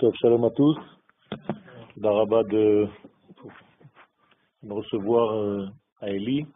[0.00, 0.76] Tov, shalom à tous.
[1.96, 2.88] D'Araba de
[4.64, 5.66] me recevoir euh,
[6.00, 6.46] à Eli.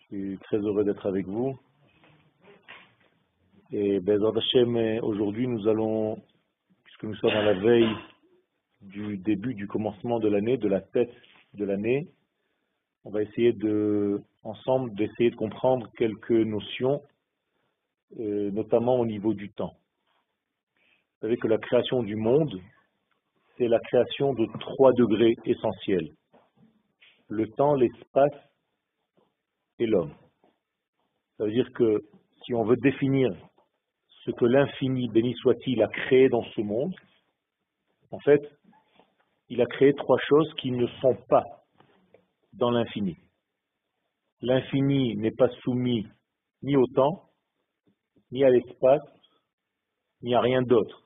[0.00, 1.56] Je suis très heureux d'être avec vous.
[3.70, 6.20] Et Bezrat Hashem, euh, aujourd'hui, nous allons,
[6.82, 7.94] puisque nous sommes à la veille
[8.80, 11.14] du début, du commencement de l'année, de la tête
[11.54, 12.08] de l'année,
[13.04, 17.02] on va essayer de, ensemble, d'essayer de comprendre quelques notions,
[18.18, 19.76] euh, notamment au niveau du temps.
[21.16, 22.60] Vous savez que la création du monde,
[23.56, 26.10] c'est la création de trois degrés essentiels.
[27.28, 28.34] Le temps, l'espace
[29.78, 30.14] et l'homme.
[31.38, 32.02] Ça veut dire que
[32.44, 33.30] si on veut définir
[34.26, 36.94] ce que l'infini, béni soit-il, a créé dans ce monde,
[38.10, 38.42] en fait,
[39.48, 41.44] il a créé trois choses qui ne sont pas
[42.52, 43.16] dans l'infini.
[44.42, 46.06] L'infini n'est pas soumis
[46.62, 47.30] ni au temps,
[48.32, 49.02] ni à l'espace,
[50.20, 51.05] ni à rien d'autre.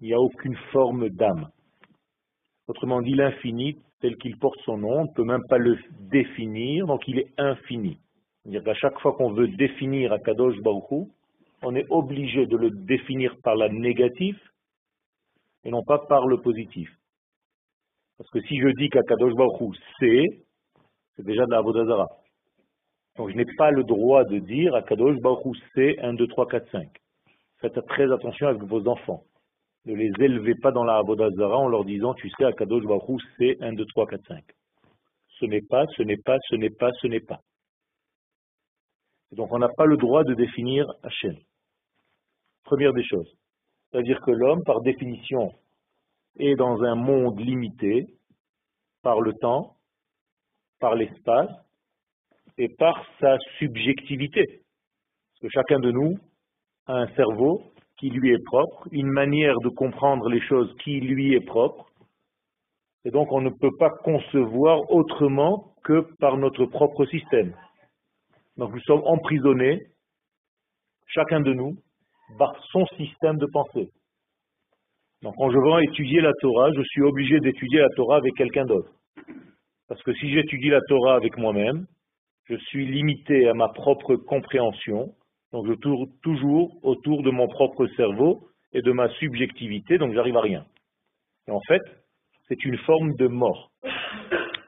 [0.00, 1.48] Il n'y a aucune forme d'âme.
[2.68, 5.78] Autrement dit, l'infini, tel qu'il porte son nom, on ne peut même pas le
[6.10, 7.98] définir, donc il est infini.
[8.42, 11.08] C'est-à-dire qu'à chaque fois qu'on veut définir Akadosh Baruch
[11.62, 14.40] on est obligé de le définir par la négative
[15.64, 16.90] et non pas par le positif.
[18.16, 20.24] Parce que si je dis qu'Akadosh Baruch c'est,
[21.16, 22.06] c'est déjà de la.
[23.16, 26.70] Donc je n'ai pas le droit de dire Akadosh Baruch c'est 1, 2, 3, 4,
[26.70, 26.88] 5.
[27.58, 29.22] Faites très attention avec vos enfants.
[29.86, 33.56] Ne les élevez pas dans la Abodazara en leur disant, tu sais, Akadosh Baruch c'est
[33.62, 34.44] 1, 2, 3, 4, 5.
[35.38, 37.40] Ce n'est pas, ce n'est pas, ce n'est pas, ce n'est pas.
[39.32, 41.36] donc on n'a pas le droit de définir Hachem.
[42.64, 43.32] Première des choses.
[43.90, 45.50] C'est-à-dire que l'homme, par définition,
[46.38, 48.06] est dans un monde limité
[49.02, 49.76] par le temps,
[50.78, 51.50] par l'espace
[52.58, 54.44] et par sa subjectivité.
[54.46, 56.18] Parce que chacun de nous
[56.86, 57.62] a un cerveau
[58.00, 61.86] qui lui est propre, une manière de comprendre les choses qui lui est propre.
[63.04, 67.54] Et donc on ne peut pas concevoir autrement que par notre propre système.
[68.56, 69.80] Donc nous sommes emprisonnés,
[71.06, 71.76] chacun de nous,
[72.38, 73.90] par son système de pensée.
[75.22, 78.64] Donc quand je vais étudier la Torah, je suis obligé d'étudier la Torah avec quelqu'un
[78.64, 78.92] d'autre.
[79.88, 81.86] Parce que si j'étudie la Torah avec moi-même,
[82.44, 85.14] je suis limité à ma propre compréhension
[85.52, 90.36] donc je tourne toujours autour de mon propre cerveau et de ma subjectivité, donc j'arrive
[90.36, 90.64] à rien.
[91.48, 91.82] Et en fait,
[92.48, 93.72] c'est une forme de mort.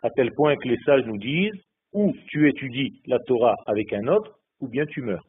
[0.02, 4.08] À tel point que les sages nous disent, ou tu étudies la Torah avec un
[4.08, 5.24] autre, ou bien tu meurs.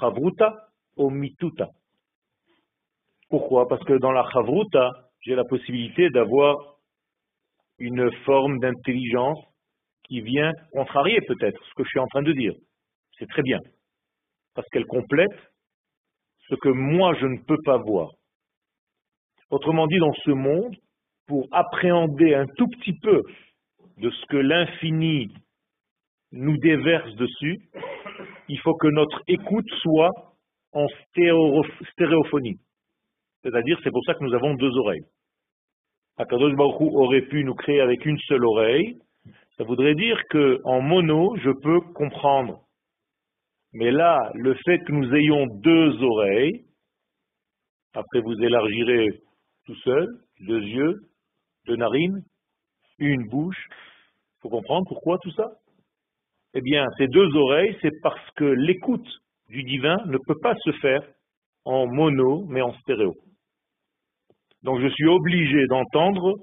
[0.00, 1.68] Chavruta ou mituta.
[3.28, 3.68] Pourquoi?
[3.68, 4.90] Parce que dans la chavruta,
[5.20, 6.56] j'ai la possibilité d'avoir
[7.78, 9.38] une forme d'intelligence
[10.04, 12.54] qui vient contrarier peut-être ce que je suis en train de dire.
[13.18, 13.60] C'est très bien
[14.54, 15.52] parce qu'elle complète
[16.48, 18.10] ce que moi je ne peux pas voir.
[19.50, 20.74] Autrement dit, dans ce monde,
[21.26, 23.22] pour appréhender un tout petit peu
[23.98, 25.32] de ce que l'infini
[26.32, 27.58] nous déverse dessus,
[28.48, 30.10] il faut que notre écoute soit
[30.72, 30.86] en
[31.92, 32.58] stéréophonie.
[33.42, 35.04] C'est-à-dire, c'est pour ça que nous avons deux oreilles.
[36.16, 38.98] Akadosh Baruch aurait pu nous créer avec une seule oreille.
[39.56, 42.60] Ça voudrait dire qu'en mono, je peux comprendre
[43.72, 46.64] mais là, le fait que nous ayons deux oreilles,
[47.94, 49.08] après vous élargirez
[49.66, 50.08] tout seul,
[50.40, 51.00] deux yeux,
[51.66, 52.22] deux narines,
[52.98, 55.50] une bouche, il faut comprendre pourquoi tout ça
[56.54, 59.08] Eh bien, ces deux oreilles, c'est parce que l'écoute
[59.48, 61.02] du divin ne peut pas se faire
[61.64, 63.14] en mono, mais en stéréo.
[64.62, 66.36] Donc je suis obligé d'entendre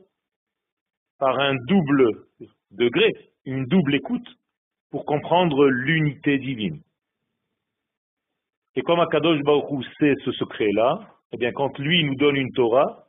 [1.20, 2.08] par un double
[2.72, 3.12] degré,
[3.46, 4.28] une double écoute,
[4.92, 6.82] pour comprendre l'unité divine.
[8.78, 11.00] Et comme Akadosh Baruch sait ce secret-là,
[11.32, 13.08] eh bien, quand lui nous donne une Torah,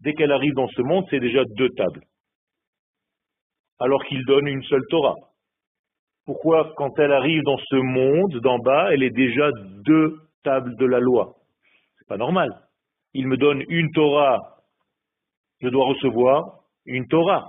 [0.00, 2.00] dès qu'elle arrive dans ce monde, c'est déjà deux tables.
[3.78, 5.14] Alors qu'il donne une seule Torah.
[6.24, 9.50] Pourquoi, quand elle arrive dans ce monde d'en bas, elle est déjà
[9.84, 11.34] deux tables de la loi?
[11.98, 12.48] C'est pas normal.
[13.12, 14.38] Il me donne une Torah,
[15.60, 16.42] je dois recevoir
[16.86, 17.44] une Torah.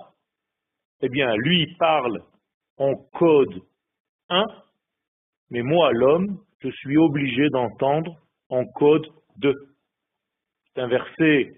[1.00, 2.20] Eh bien, lui parle
[2.78, 3.62] en code
[4.28, 4.44] 1,
[5.50, 8.16] mais moi, l'homme, je suis obligé d'entendre
[8.50, 9.06] en code
[9.38, 9.54] 2.
[10.74, 11.52] C'est un verset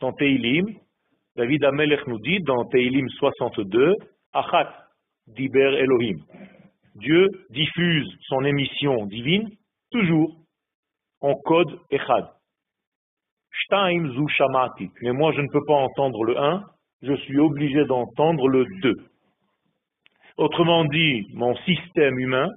[0.00, 0.66] dans Teilim.
[1.36, 3.94] David Amelech nous dit dans Teilim 62,
[4.32, 4.86] Achat
[5.26, 6.18] diber Elohim.
[6.94, 9.50] Dieu diffuse son émission divine
[9.90, 10.34] toujours
[11.20, 12.26] en code Echad.
[13.50, 14.90] Shtaim zu shamati.
[15.02, 16.64] Mais moi, je ne peux pas entendre le 1,
[17.02, 18.94] je suis obligé d'entendre le 2.
[20.38, 22.48] Autrement dit, mon système humain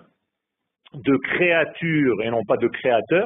[0.94, 3.26] de créature et non pas de créateur,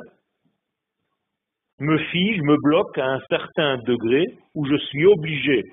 [1.80, 4.25] me fige, me bloque à un certain degré
[4.56, 5.63] où je suis obligé,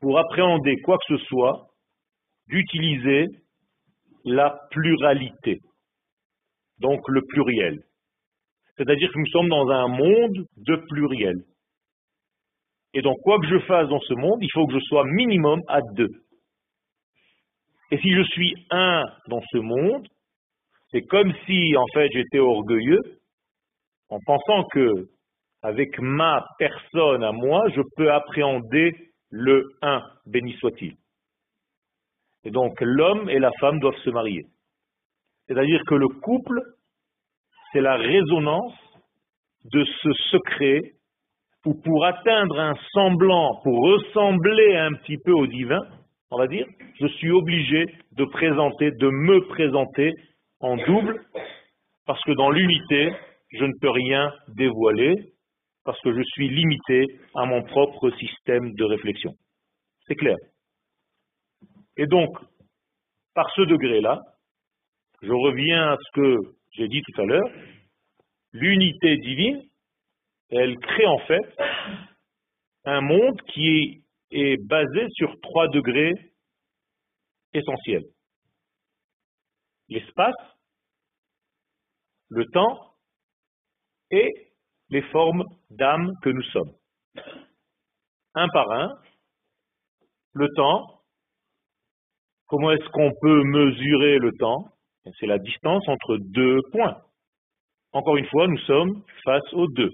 [0.00, 1.66] pour appréhender quoi que ce soit,
[2.48, 3.26] d'utiliser
[4.24, 5.58] la pluralité,
[6.78, 7.78] donc le pluriel.
[8.76, 11.36] C'est-à-dire que nous sommes dans un monde de pluriel.
[12.92, 15.60] Et donc, quoi que je fasse dans ce monde, il faut que je sois minimum
[15.68, 16.10] à deux.
[17.92, 20.06] Et si je suis un dans ce monde,
[20.90, 23.02] c'est comme si, en fait, j'étais orgueilleux
[24.08, 25.08] en pensant que,
[25.62, 28.92] avec ma personne à moi, je peux appréhender
[29.30, 30.96] le un, béni soit-il.
[32.44, 34.46] Et donc, l'homme et la femme doivent se marier.
[35.46, 36.60] C'est-à-dire que le couple,
[37.72, 38.74] c'est la résonance
[39.64, 40.80] de ce secret
[41.66, 45.82] où pour atteindre un semblant, pour ressembler un petit peu au divin,
[46.30, 46.66] on va dire,
[47.00, 50.14] je suis obligé de présenter, de me présenter
[50.60, 51.24] en double,
[52.06, 53.12] parce que dans l'unité,
[53.52, 55.32] je ne peux rien dévoiler,
[55.84, 59.34] parce que je suis limité à mon propre système de réflexion.
[60.06, 60.36] C'est clair.
[61.96, 62.30] Et donc,
[63.34, 64.20] par ce degré-là,
[65.22, 66.36] je reviens à ce que
[66.72, 67.50] j'ai dit tout à l'heure,
[68.52, 69.62] l'unité divine,
[70.50, 71.56] elle crée en fait
[72.84, 76.12] un monde qui est basé sur trois degrés
[77.52, 78.04] essentiels.
[79.90, 80.36] L'espace,
[82.28, 82.94] le temps
[84.12, 84.28] et
[84.88, 86.72] les formes d'âme que nous sommes.
[88.34, 88.88] Un par un,
[90.32, 91.02] le temps,
[92.46, 94.64] comment est-ce qu'on peut mesurer le temps?
[95.18, 97.02] C'est la distance entre deux points.
[97.92, 99.92] Encore une fois, nous sommes face aux deux.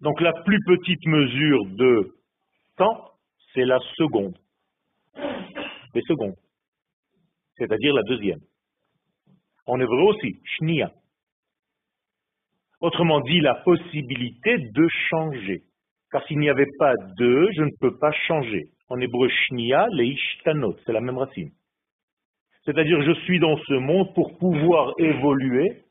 [0.00, 2.14] Donc la plus petite mesure de
[2.76, 3.12] temps,
[3.52, 4.38] c'est la seconde.
[5.94, 6.36] Les secondes.
[7.58, 8.40] C'est-à-dire la deuxième.
[9.66, 10.92] En hébreu aussi, shnia.
[12.80, 15.62] Autrement dit, la possibilité de changer.
[16.10, 18.70] Car s'il n'y avait pas deux, je ne peux pas changer.
[18.88, 21.50] En hébreu, shnia, leishtanot, c'est la même racine.
[22.64, 25.82] C'est-à-dire, je suis dans ce monde pour pouvoir évoluer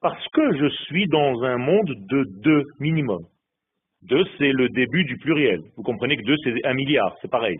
[0.00, 3.24] parce que je suis dans un monde de deux minimum.
[4.02, 5.62] Deux, c'est le début du pluriel.
[5.76, 7.56] Vous comprenez que deux, c'est un milliard, c'est pareil.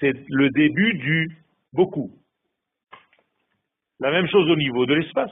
[0.00, 1.28] C'est le début du
[1.76, 2.10] beaucoup.
[4.00, 5.30] La même chose au niveau de l'espace.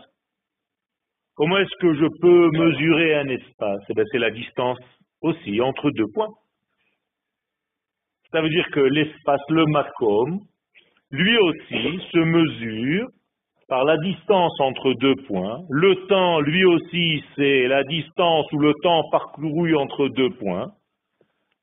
[1.35, 3.83] Comment est-ce que je peux mesurer un espace?
[3.89, 4.79] Eh C'est la distance
[5.21, 6.33] aussi entre deux points.
[8.31, 10.41] Ça veut dire que l'espace, le makom,
[11.11, 13.09] lui aussi se mesure
[13.69, 15.61] par la distance entre deux points.
[15.71, 20.73] Le temps, lui aussi, c'est la distance ou le temps parcouru entre deux points.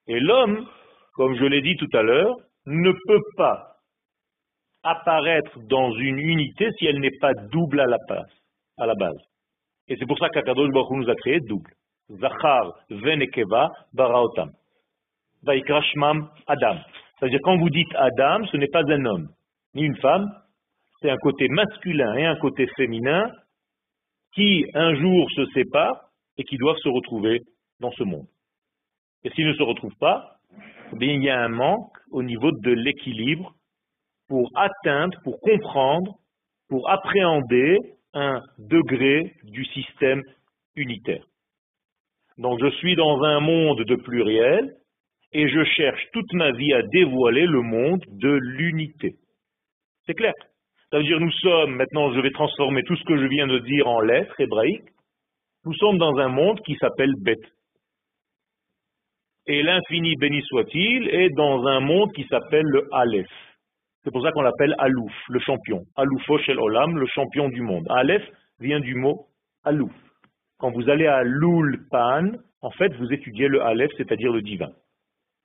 [0.07, 0.65] Et l'homme,
[1.13, 2.35] comme je l'ai dit tout à l'heure,
[2.65, 3.70] ne peut pas
[4.83, 8.31] apparaître dans une unité si elle n'est pas double à la base.
[8.77, 9.17] À la base.
[9.87, 11.71] Et c'est pour ça qu'Akadosh Baruch nous a créé double.
[12.09, 14.51] Zachar venekeva baraotam.
[15.43, 16.77] Vaikrashmam Adam.
[17.19, 19.27] C'est-à-dire quand vous dites Adam, ce n'est pas un homme,
[19.75, 20.27] ni une femme,
[21.01, 23.29] c'est un côté masculin et un côté féminin
[24.33, 27.41] qui un jour se séparent et qui doivent se retrouver
[27.79, 28.27] dans ce monde.
[29.23, 30.37] Et s'ils ne se retrouvent pas,
[30.99, 33.53] eh il y a un manque au niveau de l'équilibre
[34.31, 36.13] pour atteindre, pour comprendre,
[36.69, 37.77] pour appréhender
[38.13, 40.21] un degré du système
[40.77, 41.25] unitaire.
[42.37, 44.73] Donc je suis dans un monde de pluriel
[45.33, 49.15] et je cherche toute ma vie à dévoiler le monde de l'unité.
[50.05, 50.33] C'est clair.
[50.91, 53.59] Ça veut dire nous sommes, maintenant je vais transformer tout ce que je viens de
[53.59, 54.91] dire en lettres hébraïques,
[55.65, 57.35] nous sommes dans un monde qui s'appelle Bet.
[59.47, 63.50] Et l'infini béni soit-il est dans un monde qui s'appelle le Aleph.
[64.03, 65.83] C'est pour ça qu'on l'appelle Alouf, le champion.
[65.95, 67.85] Aloufo shel olam, le champion du monde.
[67.89, 68.23] Aleph
[68.59, 69.27] vient du mot
[69.63, 69.91] Alouf.
[70.57, 72.31] Quand vous allez à l'Ulpan,
[72.61, 74.69] en fait, vous étudiez le Aleph, c'est-à-dire le divin.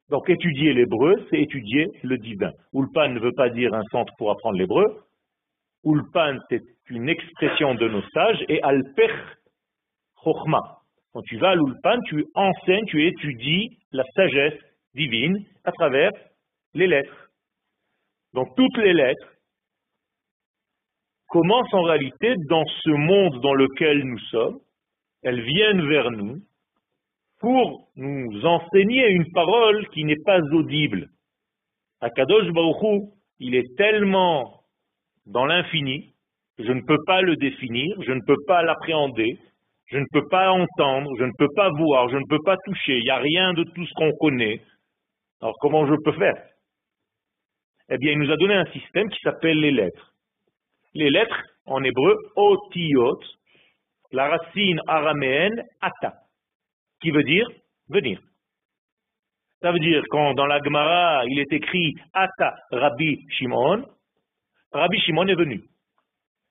[0.09, 2.53] Donc étudier l'hébreu, c'est étudier le divin.
[2.73, 5.03] Ulpan ne veut pas dire un centre pour apprendre l'hébreu.
[5.85, 8.45] Ulpan, c'est une expression de nos sages.
[8.49, 9.11] Et Alpech
[10.23, 10.61] Chochma.
[11.13, 14.59] Quand tu vas à l'Ulpan, tu enseignes, tu étudies la sagesse
[14.95, 16.11] divine à travers
[16.75, 17.26] les lettres.
[18.37, 19.33] Donc toutes les lettres
[21.27, 24.61] commencent en réalité dans ce monde dans lequel nous sommes.
[25.23, 26.43] Elles viennent vers nous
[27.41, 31.09] pour nous enseigner une parole qui n'est pas audible.
[32.03, 34.61] Akadosh Baruchou, il est tellement
[35.25, 36.13] dans l'infini
[36.59, 39.39] que je ne peux pas le définir, je ne peux pas l'appréhender,
[39.87, 42.99] je ne peux pas entendre, je ne peux pas voir, je ne peux pas toucher,
[42.99, 44.61] il n'y a rien de tout ce qu'on connaît.
[45.41, 46.37] Alors comment je peux faire?
[47.89, 50.13] Eh bien, il nous a donné un système qui s'appelle les lettres.
[50.95, 53.21] Les lettres, en hébreu, otiyot,
[54.13, 56.15] la racine araméenne ata,
[57.01, 57.49] qui veut dire
[57.89, 58.21] venir.
[59.61, 63.85] Ça veut dire quand dans la Gemara il est écrit ata Rabbi Shimon,
[64.73, 65.63] Rabbi Shimon est venu.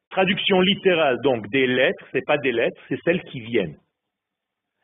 [0.10, 3.78] Traduction littérale donc des lettres, c'est pas des lettres, c'est celles qui viennent.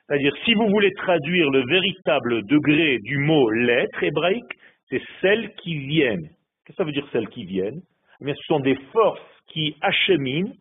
[0.08, 4.54] C'est-à-dire si vous voulez traduire le véritable degré du mot lettre hébraïque,
[4.90, 6.30] c'est celles qui viennent.
[6.78, 7.82] Ça veut dire celles qui viennent?
[8.22, 10.54] Eh Ce sont des forces qui acheminent,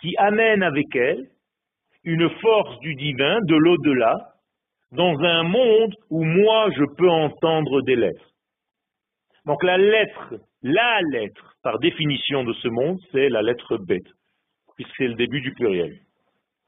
[0.00, 1.28] qui amènent avec elles
[2.04, 4.32] une force du divin, de l'au-delà,
[4.90, 8.30] dans un monde où moi je peux entendre des lettres.
[9.46, 14.06] Donc la lettre, la lettre, par définition de ce monde, c'est la lettre bête,
[14.76, 15.98] puisque c'est le début du pluriel.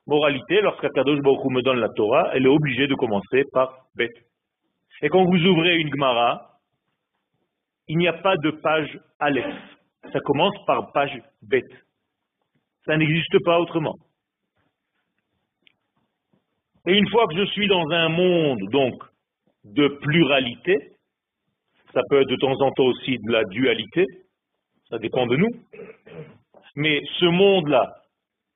[0.06, 4.16] Moralité, lorsqu'Akadosh Baruch me donne la Torah, elle est obligée de commencer par bête.
[5.02, 6.53] Et quand vous ouvrez une Gemara,
[7.88, 9.54] il n'y a pas de page Aleph.
[10.12, 11.64] Ça commence par page bête.
[12.86, 13.96] Ça n'existe pas autrement.
[16.86, 18.94] Et une fois que je suis dans un monde, donc,
[19.64, 20.76] de pluralité,
[21.94, 24.04] ça peut être de temps en temps aussi de la dualité,
[24.90, 25.50] ça dépend de nous,
[26.76, 28.02] mais ce monde-là,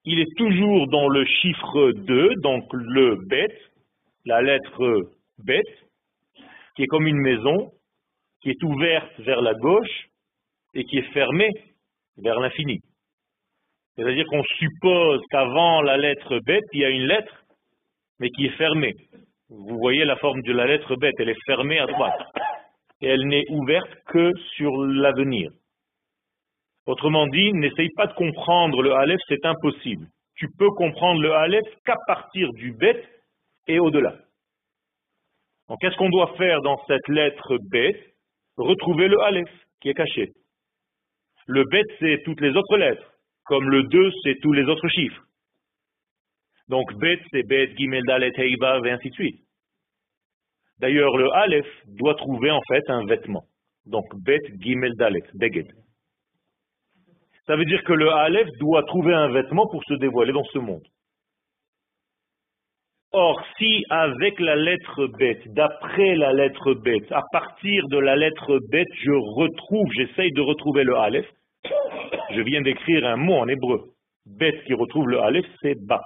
[0.04, 3.58] il est toujours dans le chiffre 2, donc le bête,
[4.26, 5.88] la lettre bête,
[6.76, 7.72] qui est comme une maison,
[8.40, 10.08] qui est ouverte vers la gauche
[10.74, 11.50] et qui est fermée
[12.16, 12.80] vers l'infini.
[13.96, 17.44] C'est-à-dire qu'on suppose qu'avant la lettre bête, il y a une lettre,
[18.20, 18.94] mais qui est fermée.
[19.48, 22.20] Vous voyez la forme de la lettre bête, elle est fermée à droite.
[23.00, 25.50] Et elle n'est ouverte que sur l'avenir.
[26.86, 30.06] Autrement dit, n'essaye pas de comprendre le Aleph, c'est impossible.
[30.36, 33.04] Tu peux comprendre le Aleph qu'à partir du bête
[33.66, 34.14] et au-delà.
[35.68, 38.14] Donc, qu'est-ce qu'on doit faire dans cette lettre bête
[38.58, 39.50] Retrouver le Aleph,
[39.80, 40.32] qui est caché.
[41.46, 45.22] Le bête, c'est toutes les autres lettres, comme le 2, c'est tous les autres chiffres.
[46.68, 49.40] Donc, bet, c'est bet, gimel, dalet, heiba, et ainsi de suite.
[50.80, 53.44] D'ailleurs, le aleph doit trouver en fait un vêtement.
[53.86, 55.72] Donc, bet, gimel, dalet, beged.
[57.46, 60.58] Ça veut dire que le aleph doit trouver un vêtement pour se dévoiler dans ce
[60.58, 60.86] monde.
[63.12, 68.58] Or, si avec la lettre bet, d'après la lettre bet, à partir de la lettre
[68.70, 71.26] bet, je retrouve, j'essaye de retrouver le aleph,
[72.30, 73.92] je viens d'écrire un mot en hébreu.
[74.26, 76.00] Bet qui retrouve le aleph, c'est ba.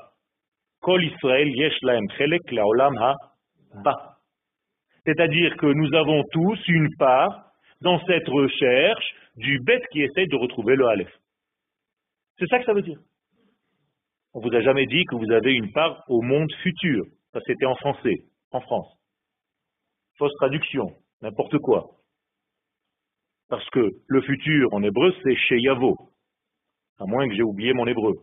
[0.81, 3.15] Kol Israël yesh laem chelek laolam ha
[3.83, 4.13] ba.
[5.05, 10.37] C'est-à-dire que nous avons tous une part dans cette recherche du bête qui essaye de
[10.37, 11.13] retrouver le Aleph.
[12.39, 12.99] C'est ça que ça veut dire.
[14.35, 17.05] On vous a jamais dit que vous avez une part au monde futur.
[17.33, 18.89] Ça, c'était en français, en France.
[20.19, 21.91] Fausse traduction, n'importe quoi.
[23.49, 25.97] Parce que le futur en hébreu, c'est chez Yavo.
[26.99, 28.15] À moins que j'ai oublié mon hébreu.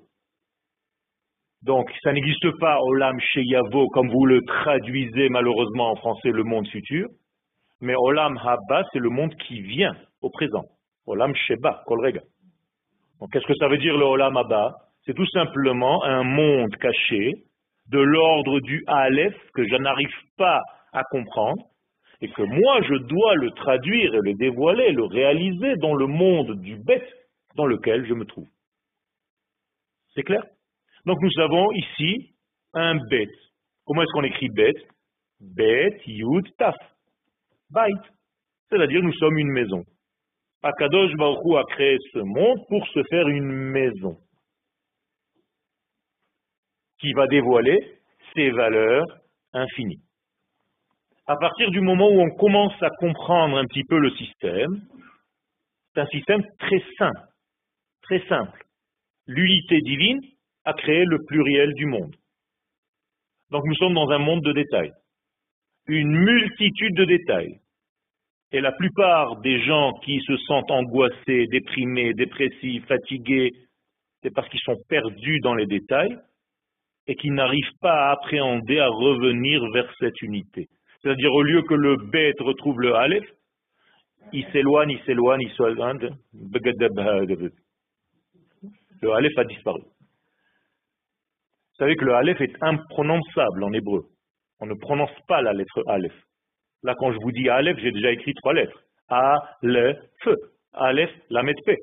[1.61, 6.67] Donc, ça n'existe pas Olam Sheyavo comme vous le traduisez malheureusement en français, le monde
[6.67, 7.07] futur.
[7.81, 10.65] Mais Olam Haba, c'est le monde qui vient au présent.
[11.05, 12.21] Olam Sheba, Kolrega.
[13.19, 14.88] Donc, qu'est-ce que ça veut dire le Olam Haba?
[15.05, 17.33] C'est tout simplement un monde caché
[17.87, 20.61] de l'ordre du Aleph que je n'arrive pas
[20.93, 21.63] à comprendre
[22.21, 26.59] et que moi je dois le traduire et le dévoiler, le réaliser dans le monde
[26.61, 27.09] du bête
[27.55, 28.47] dans lequel je me trouve.
[30.13, 30.43] C'est clair?
[31.05, 32.35] Donc nous avons ici
[32.73, 33.29] un bet.
[33.85, 34.73] Comment est-ce qu'on écrit bet
[35.39, 36.75] Bet, yud, taf.
[37.71, 37.89] Bait.
[38.69, 39.83] C'est-à-dire nous sommes une maison.
[40.61, 44.17] Akadosh Baruch a créé ce monde pour se faire une maison
[46.99, 47.79] qui va dévoiler
[48.33, 49.05] ses valeurs
[49.53, 50.01] infinies.
[51.25, 54.81] À partir du moment où on commence à comprendre un petit peu le système,
[55.93, 57.27] c'est un système très simple,
[58.01, 58.63] très simple.
[59.27, 60.21] L'unité divine
[60.65, 62.15] a créé le pluriel du monde.
[63.51, 64.91] Donc nous sommes dans un monde de détails.
[65.87, 67.59] Une multitude de détails.
[68.51, 73.51] Et la plupart des gens qui se sentent angoissés, déprimés, dépressifs, fatigués,
[74.21, 76.17] c'est parce qu'ils sont perdus dans les détails
[77.09, 80.69] et qu'ils n'arrivent pas à appréhender, à revenir vers cette unité.
[81.01, 83.25] C'est-à-dire au lieu que le bête retrouve le aleph,
[84.31, 86.11] il s'éloigne, il s'éloigne, il s'éloigne.
[89.01, 89.81] Le aleph a disparu.
[91.79, 94.03] Vous savez que le Aleph est imprononçable en hébreu.
[94.59, 96.13] On ne prononce pas la lettre Aleph.
[96.83, 98.83] Là, quand je vous dis Aleph, j'ai déjà écrit trois lettres.
[99.07, 100.35] A, le, feu.
[100.73, 101.77] Aleph, la P.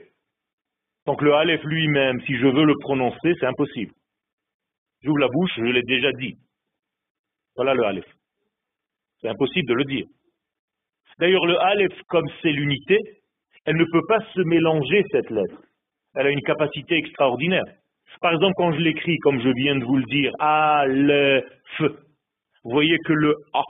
[1.06, 3.92] Donc le Aleph lui-même, si je veux le prononcer, c'est impossible.
[5.02, 6.36] J'ouvre la bouche, je l'ai déjà dit.
[7.56, 8.06] Voilà le Aleph.
[9.20, 10.06] C'est impossible de le dire.
[11.18, 12.98] D'ailleurs, le Aleph, comme c'est l'unité,
[13.64, 15.62] elle ne peut pas se mélanger, cette lettre.
[16.14, 17.64] Elle a une capacité extraordinaire.
[18.20, 21.44] Par exemple, quand je l'écris, comme je viens de vous le dire, Aleph,
[21.80, 23.62] vous voyez que le A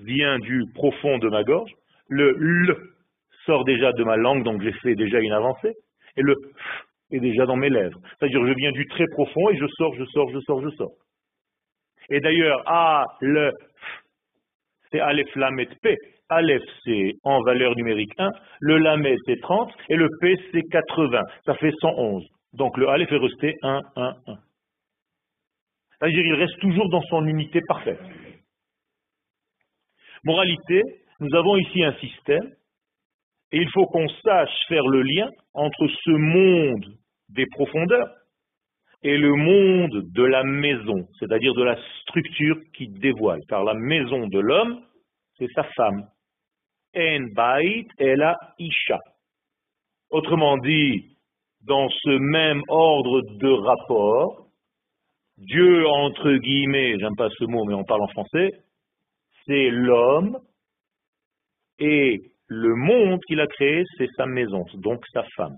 [0.00, 1.72] vient du profond de ma gorge,
[2.08, 2.36] le
[2.68, 2.76] L
[3.46, 5.72] sort déjà de ma langue, donc j'ai fait déjà une avancée,
[6.16, 7.98] et le F est déjà dans mes lèvres.
[8.18, 10.92] C'est-à-dire, je viens du très profond et je sors, je sors, je sors, je sors.
[12.08, 13.52] Et d'ailleurs, A, le,
[14.90, 15.96] c'est Aleph, Lamet, P.
[16.28, 21.22] Aleph, c'est en valeur numérique 1, le Lamet, c'est 30, et le P, c'est 80.
[21.44, 22.24] Ça fait 111.
[22.52, 24.38] Donc le Aleph est resté 1, 1, 1.
[25.98, 28.00] C'est-à-dire, il reste toujours dans son unité parfaite.
[30.24, 30.82] Moralité,
[31.20, 32.50] nous avons ici un système,
[33.52, 36.99] et il faut qu'on sache faire le lien entre ce monde
[37.34, 38.08] des profondeurs
[39.02, 43.40] et le monde de la maison, c'est-à-dire de la structure qui dévoile.
[43.48, 44.82] Car la maison de l'homme,
[45.38, 46.06] c'est sa femme.
[46.94, 48.98] En bait et la isha.
[50.10, 51.16] Autrement dit,
[51.62, 54.46] dans ce même ordre de rapport,
[55.38, 58.50] Dieu, entre guillemets, j'aime pas ce mot, mais on parle en français,
[59.46, 60.38] c'est l'homme
[61.78, 65.56] et le monde qu'il a créé, c'est sa maison, donc sa femme.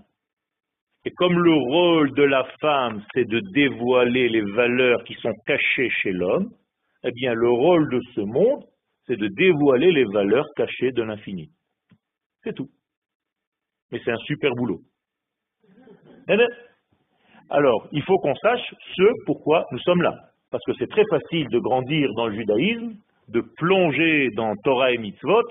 [1.05, 5.89] Et comme le rôle de la femme, c'est de dévoiler les valeurs qui sont cachées
[5.89, 6.49] chez l'homme,
[7.03, 8.63] eh bien le rôle de ce monde,
[9.05, 11.49] c'est de dévoiler les valeurs cachées de l'infini.
[12.43, 12.69] C'est tout.
[13.91, 14.79] Mais c'est un super boulot.
[16.29, 16.47] Eh ben,
[17.49, 20.13] alors, il faut qu'on sache ce pourquoi nous sommes là.
[20.51, 22.95] Parce que c'est très facile de grandir dans le judaïsme,
[23.27, 25.43] de plonger dans Torah et Mitzvot,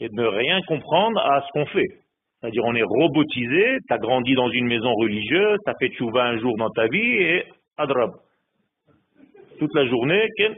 [0.00, 2.01] et de ne rien comprendre à ce qu'on fait.
[2.42, 6.24] C'est-à-dire, on est robotisé, tu as grandi dans une maison religieuse, tu as fait tchouva
[6.24, 7.44] un jour dans ta vie, et
[7.76, 8.10] adrab.
[9.60, 10.56] Toute la journée, quel...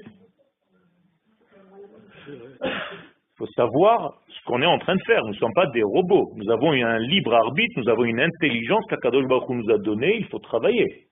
[2.27, 5.23] Il faut savoir ce qu'on est en train de faire.
[5.25, 6.33] Nous ne sommes pas des robots.
[6.37, 10.27] Nous avons un libre arbitre, nous avons une intelligence qu'Akadosh Baruch nous a donnée, il
[10.27, 11.09] faut travailler.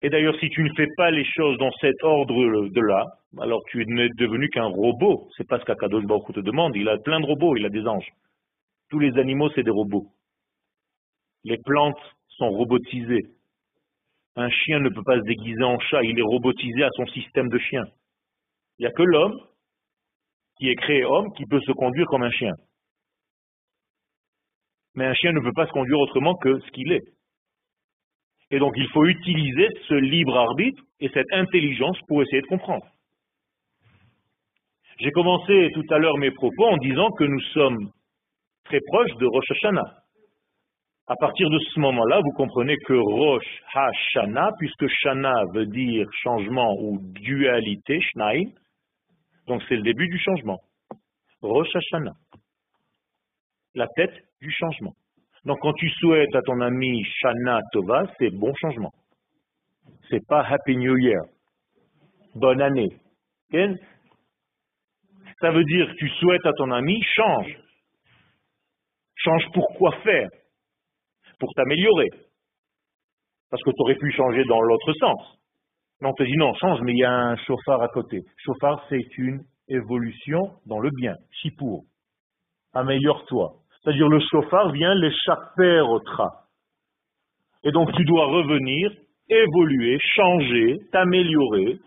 [0.00, 3.04] Et d'ailleurs, si tu ne fais pas les choses dans cet ordre de là,
[3.38, 5.28] alors tu n'es devenu qu'un robot.
[5.36, 6.74] C'est pas ce qu'Akadosh Baruch te demande.
[6.74, 8.08] Il a plein de robots, il a des anges.
[8.90, 10.08] Tous les animaux, c'est des robots.
[11.44, 13.26] Les plantes sont robotisées.
[14.36, 17.48] Un chien ne peut pas se déguiser en chat, il est robotisé à son système
[17.48, 17.84] de chien.
[18.78, 19.38] Il n'y a que l'homme,
[20.58, 22.52] qui est créé homme, qui peut se conduire comme un chien.
[24.94, 27.04] Mais un chien ne peut pas se conduire autrement que ce qu'il est.
[28.50, 32.86] Et donc il faut utiliser ce libre arbitre et cette intelligence pour essayer de comprendre.
[34.98, 37.90] J'ai commencé tout à l'heure mes propos en disant que nous sommes
[38.70, 39.96] très proche de Rosh Hashanah.
[41.08, 46.76] À partir de ce moment-là, vous comprenez que Rosh Hashanah, puisque Shana veut dire changement
[46.78, 48.50] ou dualité, Shnaim,
[49.48, 50.60] donc c'est le début du changement.
[51.42, 52.14] Rosh Hashanah,
[53.74, 54.92] la tête du changement.
[55.44, 58.92] Donc quand tu souhaites à ton ami Shana Tova, c'est bon changement.
[60.10, 61.22] C'est pas Happy New Year.
[62.36, 62.90] Bonne année.
[65.40, 67.56] Ça veut dire que tu souhaites à ton ami change.
[69.22, 70.28] Change pour quoi faire?
[71.38, 72.08] Pour t'améliorer.
[73.50, 75.38] Parce que tu aurais pu changer dans l'autre sens.
[76.00, 78.20] Mais on te dit non, change, mais il y a un chauffard à côté.
[78.38, 81.14] Chauffard, c'est une évolution dans le bien.
[81.30, 81.84] Chipour.
[82.72, 83.52] Améliore-toi.
[83.82, 86.28] C'est-à-dire le chauffard vient l'échapper au tra.
[87.64, 88.90] Et donc tu dois revenir,
[89.28, 91.78] évoluer, changer, t'améliorer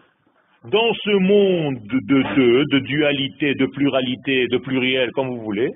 [0.66, 5.70] dans ce monde de deux, de dualité, de pluralité, de pluriel, comme vous voulez,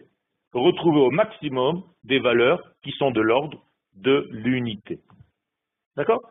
[0.60, 3.63] retrouver au maximum des valeurs qui sont de l'ordre
[3.96, 5.00] de l'unité.
[5.96, 6.22] D'accord?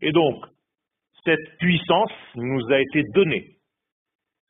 [0.00, 0.44] Et donc,
[1.24, 3.56] cette puissance nous a été donnée.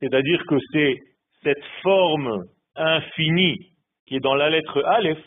[0.00, 0.96] C'est-à-dire que c'est
[1.42, 3.72] cette forme infinie
[4.06, 5.22] qui est dans la lettre Aleph,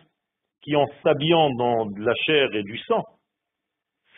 [0.62, 3.04] qui en s'habillant dans de la chair et du sang,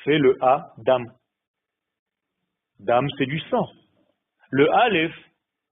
[0.04, 1.12] fait le A d'âme.
[2.80, 3.68] Dame, c'est du sang.
[4.52, 5.14] Le Aleph,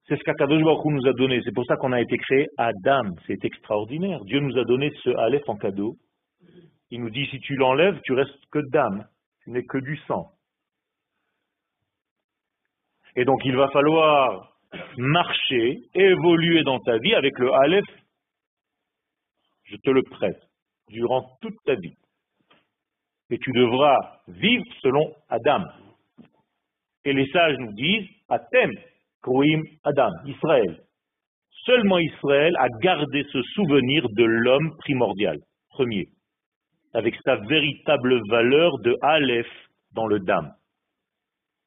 [0.08, 1.42] c'est ce qu'Akadosh Baruch nous a donné.
[1.44, 3.16] C'est pour ça qu'on a été créé Adam.
[3.26, 4.24] C'est extraordinaire.
[4.26, 5.96] Dieu nous a donné ce Aleph en cadeau.
[6.92, 9.08] Il nous dit, si tu l'enlèves, tu restes que d'âme.
[9.44, 10.32] Tu n'es que du sang.
[13.16, 14.54] Et donc, il va falloir
[14.98, 17.86] marcher, évoluer dans ta vie avec le Aleph.
[19.64, 20.42] Je te le prête
[20.90, 21.96] durant toute ta vie.
[23.32, 25.64] Et tu devras vivre selon Adam.
[27.06, 28.08] Et les sages nous disent,
[29.84, 30.82] Adam, Israël.
[31.66, 35.38] Seulement Israël a gardé ce souvenir de l'homme primordial,
[35.70, 36.06] premier,
[36.94, 39.48] avec sa véritable valeur de Aleph
[39.94, 40.52] dans le Dam.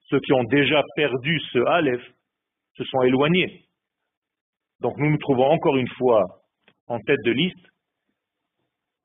[0.08, 2.02] Ceux qui ont déjà perdu ce Aleph
[2.76, 3.64] se sont éloignés.
[4.80, 6.24] Donc nous nous trouvons encore une fois
[6.86, 7.66] en tête de liste.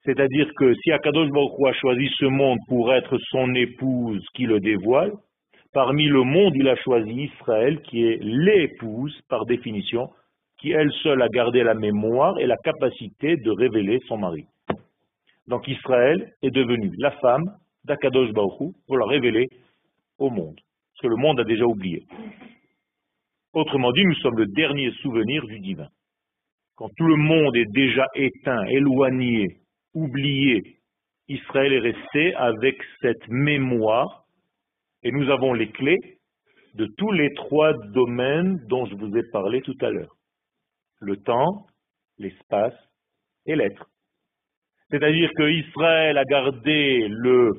[0.06, 4.60] C'est-à-dire que si Akadosh Baruch a choisi ce monde pour être son épouse qui le
[4.60, 5.14] dévoile,
[5.74, 10.10] parmi le monde, il a choisi Israël, qui est l'épouse par définition,
[10.60, 14.46] qui elle seule a gardé la mémoire et la capacité de révéler son mari.
[15.48, 19.50] Donc Israël est devenu la femme d'Akadosh Baruch pour la révéler
[20.20, 22.06] au monde, parce que le monde a déjà oublié.
[23.54, 25.90] Autrement dit, nous sommes le dernier souvenir du divin.
[26.76, 29.58] Quand tout le monde est déjà éteint, éloigné,
[29.94, 30.78] oublié,
[31.28, 34.23] Israël est resté avec cette mémoire
[35.04, 36.20] et nous avons les clés
[36.76, 40.16] de tous les trois domaines dont je vous ai parlé tout à l'heure.
[41.00, 41.68] Le temps,
[42.18, 42.74] l'espace
[43.46, 43.90] et l'être.
[44.90, 47.52] C'est-à-dire que Israël a gardé le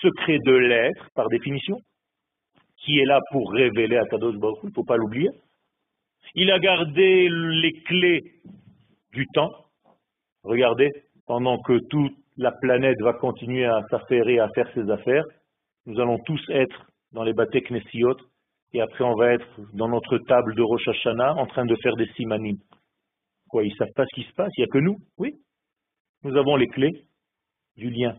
[0.00, 1.80] secret de l'être, par définition,
[2.76, 5.30] qui est là pour révéler à Kadosh Baruch il ne faut pas l'oublier.
[6.34, 8.34] Il a gardé les clés
[9.12, 9.52] du temps.
[10.42, 10.90] Regardez,
[11.26, 15.24] pendant que toute la planète va continuer à s'affairer, à faire ses affaires,
[15.88, 18.16] nous allons tous être dans les Knessiot,
[18.74, 21.96] et après on va être dans notre table de Rosh Hashanah en train de faire
[21.96, 22.58] des simanim.
[23.48, 24.96] Quoi, ils ne savent pas ce qui se passe, il n'y a que nous?
[25.16, 25.32] Oui.
[26.24, 26.92] Nous avons les clés
[27.78, 28.14] du lien.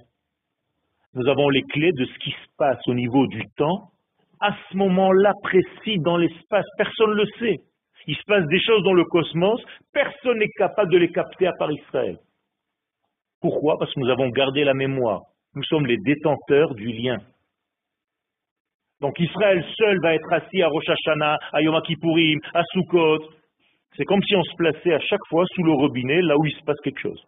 [1.14, 3.92] Nous avons les clés de ce qui se passe au niveau du temps,
[4.40, 6.66] à ce moment-là précis dans l'espace.
[6.76, 7.58] Personne ne le sait.
[8.08, 9.62] Il se passe des choses dans le cosmos,
[9.94, 12.18] personne n'est capable de les capter à part Israël.
[13.42, 13.78] Pourquoi?
[13.78, 15.22] Parce que nous avons gardé la mémoire.
[15.54, 17.20] Nous sommes les détenteurs du lien.
[19.02, 23.30] Donc Israël seul va être assis à Rosh Hashanah, à Yom Kippourim, à Sukkot.
[23.96, 26.54] C'est comme si on se plaçait à chaque fois sous le robinet, là où il
[26.54, 27.22] se passe quelque chose.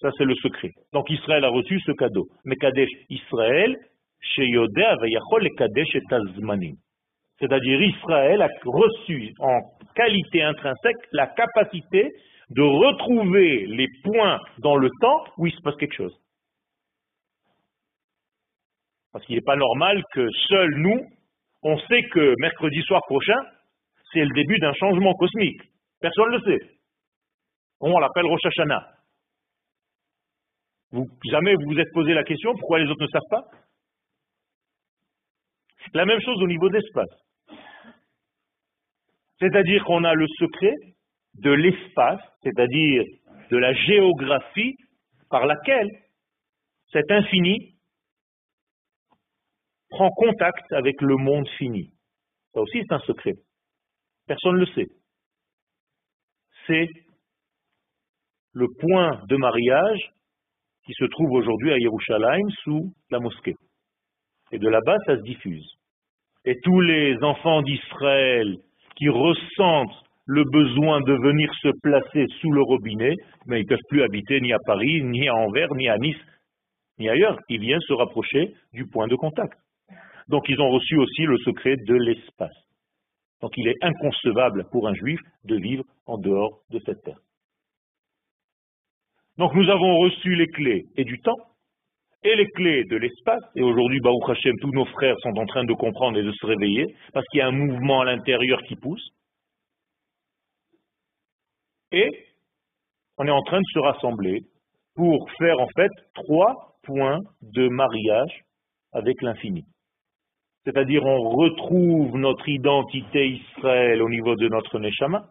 [0.00, 0.70] Ça, c'est le secret.
[0.92, 2.26] Donc Israël a reçu ce cadeau.
[2.46, 3.76] Mais Kadesh Israël,
[4.20, 6.74] chez Yodea, le Kadesh et Tazmanim.
[7.38, 9.60] C'est-à-dire Israël a reçu en
[9.94, 12.10] qualité intrinsèque la capacité
[12.50, 16.16] de retrouver les points dans le temps où il se passe quelque chose.
[19.12, 21.06] Parce qu'il n'est pas normal que seuls nous,
[21.62, 23.38] on sait que mercredi soir prochain,
[24.12, 25.60] c'est le début d'un changement cosmique.
[26.00, 26.70] Personne ne le sait.
[27.80, 28.86] On l'appelle Rosh Hashanah.
[30.92, 33.44] Vous, jamais vous vous êtes posé la question pourquoi les autres ne savent pas?
[35.94, 37.08] La même chose au niveau d'espace.
[39.38, 40.74] C'est-à-dire qu'on a le secret
[41.34, 43.04] de l'espace, c'est-à-dire
[43.50, 44.76] de la géographie
[45.30, 45.88] par laquelle
[46.92, 47.69] cet infini
[49.90, 51.92] prend contact avec le monde fini.
[52.54, 53.34] Ça aussi, c'est un secret.
[54.26, 54.86] Personne ne le sait.
[56.66, 56.88] C'est
[58.52, 60.12] le point de mariage
[60.84, 63.54] qui se trouve aujourd'hui à Yerushalayim sous la mosquée.
[64.52, 65.68] Et de là-bas, ça se diffuse.
[66.44, 68.56] Et tous les enfants d'Israël
[68.96, 73.14] qui ressentent le besoin de venir se placer sous le robinet,
[73.46, 76.16] mais ils ne peuvent plus habiter ni à Paris, ni à Anvers, ni à Nice,
[76.98, 77.38] ni ailleurs.
[77.48, 79.58] Ils viennent se rapprocher du point de contact.
[80.30, 82.56] Donc ils ont reçu aussi le secret de l'espace.
[83.40, 87.18] Donc il est inconcevable pour un juif de vivre en dehors de cette terre.
[89.38, 91.38] Donc nous avons reçu les clés et du temps,
[92.22, 95.64] et les clés de l'espace, et aujourd'hui, Baruch Hashem, tous nos frères sont en train
[95.64, 98.76] de comprendre et de se réveiller, parce qu'il y a un mouvement à l'intérieur qui
[98.76, 99.10] pousse,
[101.90, 102.08] et
[103.16, 104.42] on est en train de se rassembler
[104.94, 108.44] pour faire en fait trois points de mariage
[108.92, 109.64] avec l'infini.
[110.64, 115.24] C'est-à-dire on retrouve notre identité Israël au niveau de notre Neshama,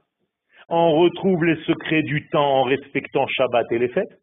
[0.70, 4.20] on retrouve les secrets du temps en respectant Shabbat et les fêtes,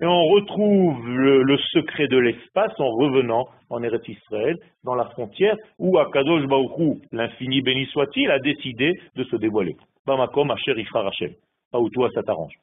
[0.00, 5.56] et on retrouve le, secret de l'espace en revenant en Eretz Israël, dans la frontière
[5.78, 9.76] où Akadosh Baruchou, l'infini béni soit-il, a décidé de se dévoiler.
[10.06, 11.34] Bamakom Asher Ifra Rachel.
[11.72, 12.54] Pas où toi ça t'arrange.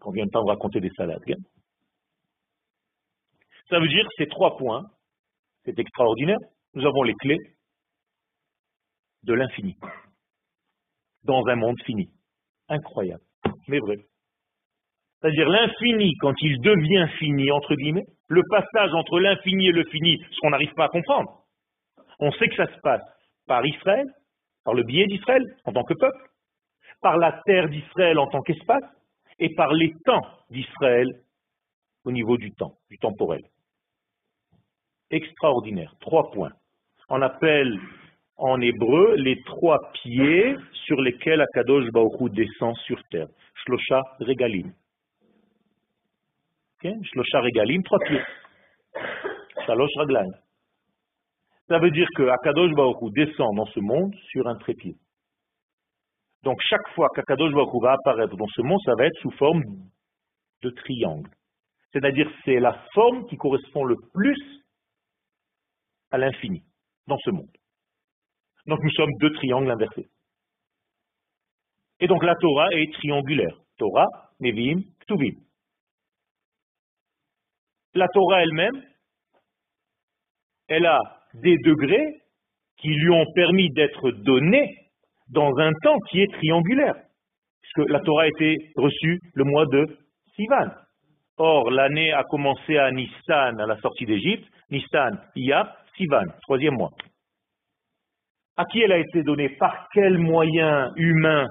[0.00, 1.24] Qu'on vient pas me raconter des salades.
[3.68, 4.86] Ça veut dire ces trois points,
[5.68, 6.38] c'est extraordinaire.
[6.74, 7.38] Nous avons les clés
[9.24, 9.76] de l'infini
[11.24, 12.08] dans un monde fini.
[12.68, 13.22] Incroyable,
[13.68, 13.96] mais vrai.
[15.20, 20.18] C'est-à-dire l'infini, quand il devient fini, entre guillemets, le passage entre l'infini et le fini,
[20.30, 21.44] ce qu'on n'arrive pas à comprendre.
[22.20, 23.02] On sait que ça se passe
[23.46, 24.06] par Israël,
[24.64, 26.30] par le biais d'Israël en tant que peuple,
[27.00, 28.84] par la terre d'Israël en tant qu'espace,
[29.38, 31.08] et par les temps d'Israël
[32.04, 33.42] au niveau du temps, du temporel.
[35.10, 35.94] Extraordinaire.
[36.00, 36.52] Trois points.
[37.08, 37.78] On appelle
[38.36, 43.28] en hébreu les trois pieds sur lesquels Akadosh Baruch descend sur terre.
[43.64, 44.72] Shlosha regalim.
[46.76, 46.94] Okay?
[47.02, 48.22] Shlosha regalim, trois pieds.
[49.66, 50.30] Shalosh raglaim.
[51.68, 54.96] Ça veut dire que Akadosh Baruch descend dans ce monde sur un trépied.
[56.44, 59.62] Donc chaque fois qu'Akadosh Baruch va apparaître dans ce monde, ça va être sous forme
[60.62, 61.30] de triangle.
[61.92, 64.38] C'est-à-dire c'est la forme qui correspond le plus
[66.10, 66.62] à l'infini
[67.06, 67.50] dans ce monde.
[68.66, 70.08] Donc nous sommes deux triangles inversés.
[72.00, 73.56] Et donc la Torah est triangulaire.
[73.78, 74.06] Torah,
[74.40, 75.36] Nevim, Ktuvim.
[77.94, 78.82] La Torah elle-même,
[80.68, 81.00] elle a
[81.34, 82.22] des degrés
[82.76, 84.76] qui lui ont permis d'être donnés
[85.30, 86.94] dans un temps qui est triangulaire.
[87.62, 89.98] Puisque la Torah a été reçue le mois de
[90.36, 90.70] Sivan.
[91.38, 94.48] Or, l'année a commencé à Nissan, à la sortie d'Égypte.
[94.70, 96.90] Nissan, Iyap, Sivan, troisième mois.
[98.56, 99.50] À qui elle a été donnée?
[99.50, 101.46] Par quel moyen humain?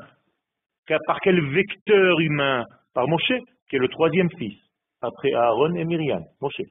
[1.06, 2.66] Par quel vecteur humain?
[2.94, 3.34] Par Moshe,
[3.70, 4.58] qui est le troisième fils,
[5.02, 6.62] après Aaron et Myriam, Moshe.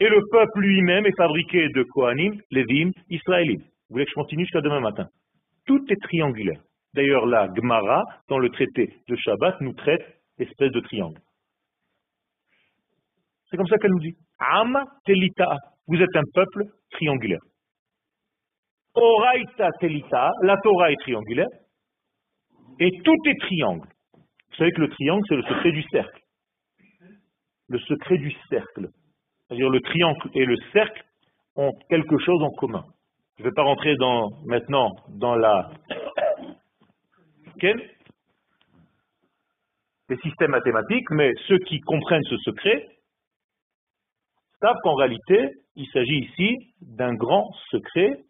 [0.00, 3.60] Et le peuple lui-même est fabriqué de Kohanim, Lévim, Israélim.
[3.60, 5.06] Vous voulez que je continue jusqu'à demain matin?
[5.66, 6.60] Tout est triangulaire.
[6.94, 10.04] D'ailleurs, la Gemara, dans le traité de Shabbat, nous traite
[10.38, 11.20] espèce de triangle.
[13.48, 14.16] C'est comme ça qu'elle nous dit.
[14.50, 15.56] Am telita.
[15.86, 17.40] Vous êtes un peuple triangulaire.
[18.94, 20.30] Oraita telita.
[20.42, 21.48] La Torah est triangulaire.
[22.80, 23.88] Et tout est triangle.
[24.14, 26.20] Vous savez que le triangle, c'est le secret du cercle.
[27.68, 28.88] Le secret du cercle.
[29.48, 31.02] C'est-à-dire le triangle et le cercle
[31.56, 32.84] ont quelque chose en commun.
[33.38, 35.70] Je ne vais pas rentrer dans, maintenant dans la
[40.08, 42.88] les systèmes mathématiques, mais ceux qui comprennent ce secret
[44.62, 48.20] savent qu'en réalité, il s'agit ici d'un grand secret,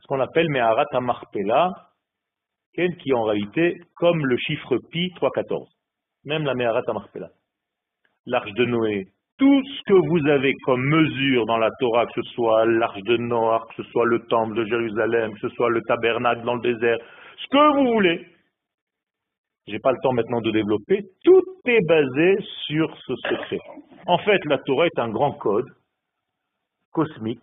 [0.00, 1.72] ce qu'on appelle Meharat Amarpela,
[2.74, 5.68] qui est en réalité comme le chiffre pi 314,
[6.24, 7.28] même la Meharat Amarpela.
[8.26, 9.06] L'arche de Noé,
[9.38, 13.16] tout ce que vous avez comme mesure dans la Torah, que ce soit l'arche de
[13.16, 16.60] Noé, que ce soit le temple de Jérusalem, que ce soit le tabernacle dans le
[16.60, 16.98] désert,
[17.36, 18.26] ce que vous voulez,
[19.68, 23.60] j'ai pas le temps maintenant de développer, tout est basé sur ce secret.
[24.06, 25.68] En fait, la Torah est un grand code
[26.92, 27.42] cosmique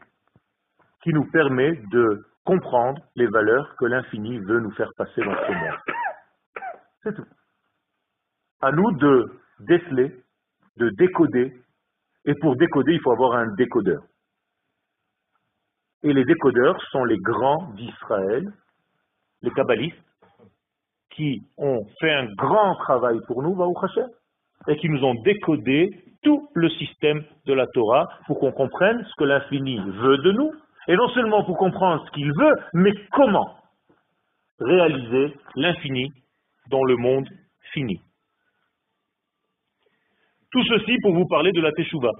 [1.03, 5.51] qui nous permet de comprendre les valeurs que l'infini veut nous faire passer dans ce
[5.51, 5.79] monde.
[7.03, 7.25] C'est tout.
[8.61, 10.15] À nous de déceler,
[10.77, 11.53] de décoder,
[12.25, 14.01] et pour décoder, il faut avoir un décodeur.
[16.01, 18.51] Et les décodeurs sont les grands d'Israël,
[19.41, 19.97] les kabbalistes,
[21.15, 23.55] qui ont fait un grand travail pour nous,
[24.67, 25.89] et qui nous ont décodé
[26.23, 30.51] tout le système de la Torah pour qu'on comprenne ce que l'infini veut de nous,
[30.87, 33.55] et non seulement pour comprendre ce qu'il veut, mais comment
[34.59, 36.11] réaliser l'infini
[36.69, 37.27] dans le monde
[37.73, 38.01] fini.
[40.51, 42.11] Tout ceci pour vous parler de la Teshuvah.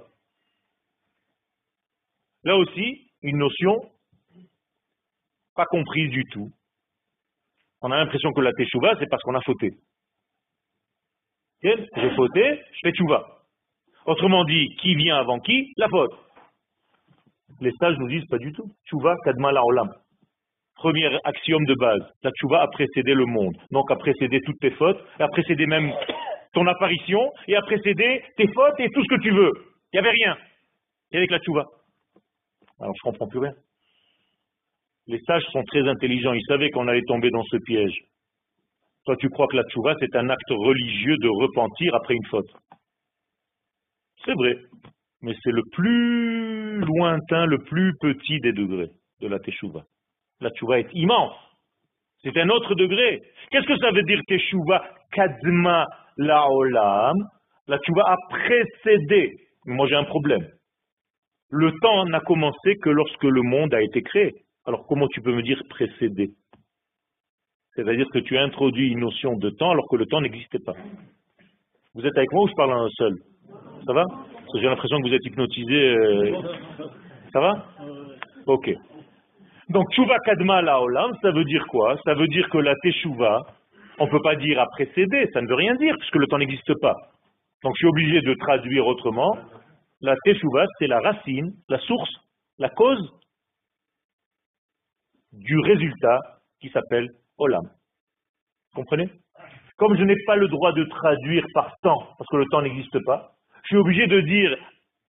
[2.44, 3.74] Là aussi, une notion
[5.54, 6.50] pas comprise du tout,
[7.82, 9.70] on a l'impression que la teshuva, c'est parce qu'on a fauté.
[11.62, 13.26] J'ai fauté, je fais teshuva.
[14.06, 15.72] Autrement dit, qui vient avant qui?
[15.76, 16.12] La faute.
[17.60, 18.70] Les sages nous disent pas du tout.
[18.84, 19.92] Teshuva kadma la olam.
[20.76, 22.02] Premier axiome de base.
[22.22, 23.56] La teshuva a précédé le monde.
[23.70, 25.92] Donc a précédé toutes tes fautes, a précédé même
[26.52, 29.52] ton apparition, et a précédé tes fautes et tout ce que tu veux.
[29.92, 30.36] Il n'y avait rien.
[31.12, 31.64] Et avec la teshuva.
[32.80, 33.52] Alors je comprends plus rien.
[35.08, 37.96] Les sages sont très intelligents, ils savaient qu'on allait tomber dans ce piège.
[39.04, 42.50] Toi, tu crois que la tchouva, c'est un acte religieux de repentir après une faute.
[44.24, 44.56] C'est vrai,
[45.22, 48.90] mais c'est le plus lointain, le plus petit des degrés
[49.20, 49.84] de la teshuva.
[50.40, 51.36] La tchouva est immense.
[52.22, 53.22] C'est un autre degré.
[53.50, 57.14] Qu'est-ce que ça veut dire teshuva kadma laolam
[57.68, 59.36] La tchouva a précédé.
[59.66, 60.46] Moi, j'ai un problème.
[61.50, 64.32] Le temps n'a commencé que lorsque le monde a été créé.
[64.66, 66.30] Alors comment tu peux me dire précéder
[67.74, 70.74] C'est-à-dire que tu as introduit une notion de temps alors que le temps n'existait pas.
[71.94, 73.14] Vous êtes avec moi ou je parle un seul?
[73.86, 74.04] Ça va?
[74.54, 75.96] J'ai l'impression que vous êtes hypnotisé.
[75.96, 76.32] Euh,
[77.32, 77.66] ça va?
[78.46, 78.70] Ok.
[79.68, 81.96] Donc, Tshuva Kadma Laolam, ça veut dire quoi?
[82.04, 83.40] Ça veut dire que la Teshuva,
[83.98, 86.38] on ne peut pas dire à précéder, ça ne veut rien dire, puisque le temps
[86.38, 86.94] n'existe pas.
[87.62, 89.36] Donc, je suis obligé de traduire autrement.
[90.00, 92.10] La Teshuva, c'est la racine, la source,
[92.58, 93.12] la cause
[95.36, 96.18] du résultat
[96.60, 97.64] qui s'appelle Olam.
[98.72, 99.08] Vous comprenez?
[99.76, 102.98] Comme je n'ai pas le droit de traduire par temps, parce que le temps n'existe
[103.04, 104.56] pas, je suis obligé de dire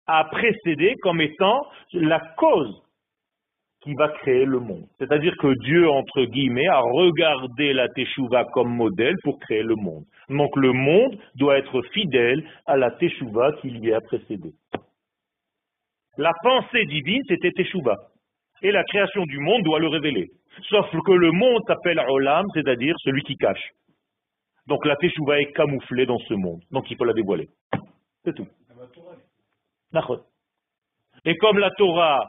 [0.08, 1.62] à précéder comme étant
[1.94, 2.82] la cause
[3.82, 4.88] qui va créer le monde.
[4.98, 10.06] C'est-à-dire que Dieu, entre guillemets, a regardé la Teshuvah comme modèle pour créer le monde.
[10.30, 14.54] Donc le monde doit être fidèle à la Teshuvah qui lui a précédé.
[16.18, 17.98] La pensée divine, c'était Teshuvah
[18.65, 20.32] et la création du monde doit le révéler.
[20.69, 23.69] Sauf que le monde s'appelle Olam, c'est-à-dire celui qui cache.
[24.65, 26.62] Donc la Teshuvah est camouflée dans ce monde.
[26.71, 27.47] Donc il faut la dévoiler.
[28.23, 28.47] C'est tout.
[31.25, 32.19] Et comme la Torah,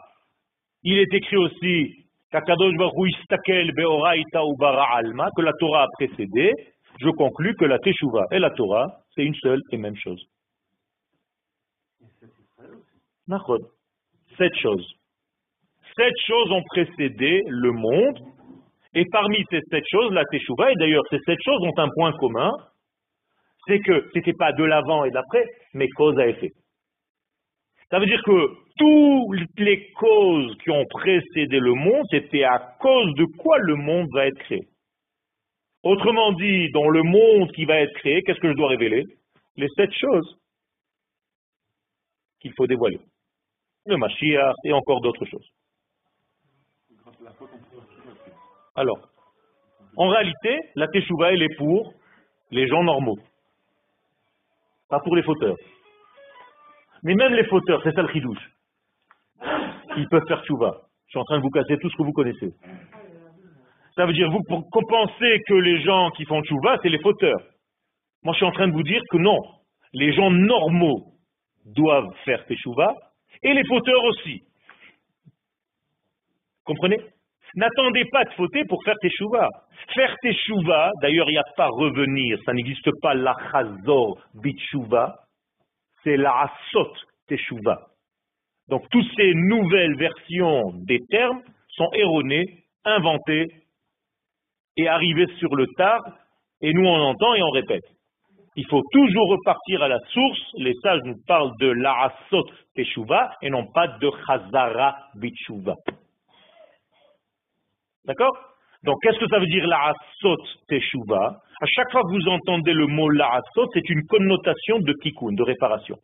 [0.83, 2.39] il est écrit aussi que
[5.43, 6.53] la Torah a précédé,
[7.01, 10.23] je conclus que la Teshuvah et la Torah, c'est une seule et même chose.
[14.37, 14.97] Sept choses.
[15.97, 18.19] Sept choses ont précédé le monde,
[18.95, 22.13] et parmi ces sept choses, la Teshuvah, et d'ailleurs ces sept choses ont un point
[22.13, 22.53] commun,
[23.67, 26.53] c'est que ce n'était pas de l'avant et d'après, mais cause à effet.
[27.91, 33.15] Ça veut dire que toutes les causes qui ont précédé le monde, c'était à cause
[33.15, 34.69] de quoi le monde va être créé.
[35.83, 39.05] Autrement dit, dans le monde qui va être créé, qu'est-ce que je dois révéler?
[39.57, 40.37] Les sept choses
[42.41, 42.99] qu'il faut dévoiler.
[43.87, 45.49] Le Mashiach et encore d'autres choses.
[48.75, 49.09] Alors,
[49.97, 51.93] en réalité, la Teshuvah, elle est pour
[52.51, 53.19] les gens normaux,
[54.89, 55.57] pas pour les fauteurs.
[57.03, 58.51] Mais même les fauteurs, c'est ça le chidouche.
[59.97, 60.83] Ils peuvent faire Teshuvah.
[61.07, 62.53] Je suis en train de vous casser tout ce que vous connaissez.
[63.95, 67.41] Ça veut dire, vous pensez que les gens qui font Teshuvah, c'est les fauteurs.
[68.23, 69.39] Moi, je suis en train de vous dire que non.
[69.93, 71.15] Les gens normaux
[71.65, 72.95] doivent faire Teshuvah
[73.43, 74.43] et les fauteurs aussi.
[76.65, 76.99] Comprenez?
[77.57, 79.49] N'attendez pas de fauter pour faire teshuva.
[79.95, 85.17] Faire teshuva, d'ailleurs, il n'y a pas revenir, ça n'existe pas la chazor bitshuva,
[86.05, 86.93] c'est la asot
[87.27, 87.87] teshuva.
[88.69, 93.47] Donc, toutes ces nouvelles versions des termes sont erronées, inventées
[94.77, 96.03] et arrivées sur le tard,
[96.61, 97.85] et nous on entend et on répète.
[98.57, 100.41] Il faut toujours repartir à la source.
[100.59, 105.75] Les sages nous parlent de l'asot teshuva et non pas de chazara bitshuva.
[108.07, 108.37] D'accord?
[108.85, 110.37] Donc, qu'est-ce que ça veut dire la'asot
[110.69, 111.41] teshuva?
[111.61, 115.43] À chaque fois que vous entendez le mot la'asot, c'est une connotation de tikkun, de
[115.43, 115.97] réparation.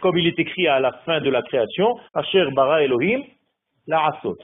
[0.00, 3.22] Comme il est écrit à la fin de la création, Asher bara Elohim,
[3.86, 4.36] la'asot.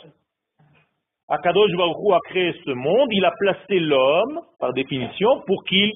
[1.28, 5.92] Akadosh Baruch a créé ce monde, il a placé l'homme, par définition, pour qu'il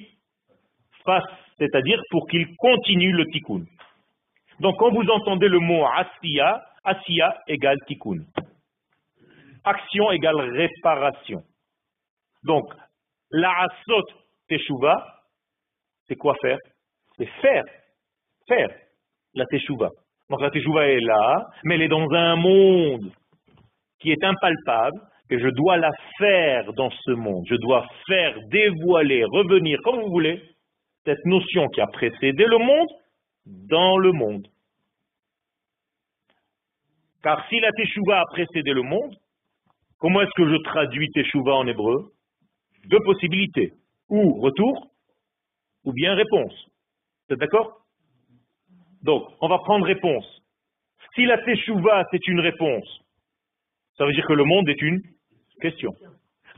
[1.04, 1.24] fasse,
[1.58, 3.64] c'est-à-dire pour qu'il continue le tikkun.
[4.60, 8.24] Donc, quand vous entendez le mot asiya, asiya égale tikkun
[9.66, 11.42] action égale réparation.
[12.44, 12.64] Donc,
[13.30, 14.04] la asot
[14.48, 14.94] teshuva,
[16.08, 16.58] c'est quoi faire?
[17.18, 17.64] C'est faire.
[18.48, 18.70] Faire
[19.34, 19.90] la teshuva.
[20.30, 23.12] Donc la teshuva est là, mais elle est dans un monde
[24.00, 24.98] qui est impalpable,
[25.30, 27.44] et je dois la faire dans ce monde.
[27.48, 30.42] Je dois faire dévoiler, revenir, comme vous voulez,
[31.04, 32.88] cette notion qui a précédé le monde
[33.44, 34.46] dans le monde.
[37.22, 39.14] Car si la teshuva a précédé le monde,
[39.98, 42.12] Comment est-ce que je traduis Teshuvah en hébreu?
[42.86, 43.72] Deux possibilités.
[44.08, 44.90] Ou retour,
[45.84, 46.52] ou bien réponse.
[47.28, 47.80] Vous êtes d'accord?
[49.02, 50.42] Donc, on va prendre réponse.
[51.14, 53.00] Si la Teshuvah, c'est une réponse,
[53.96, 55.00] ça veut dire que le monde est une
[55.60, 55.92] question.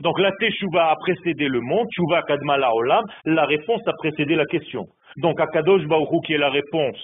[0.01, 4.45] Donc la Teshuvah a précédé le monde, Teshuvah Kadmala Olam, la réponse a précédé la
[4.45, 4.87] question.
[5.17, 6.97] Donc Akadosh Baruch qui est la réponse,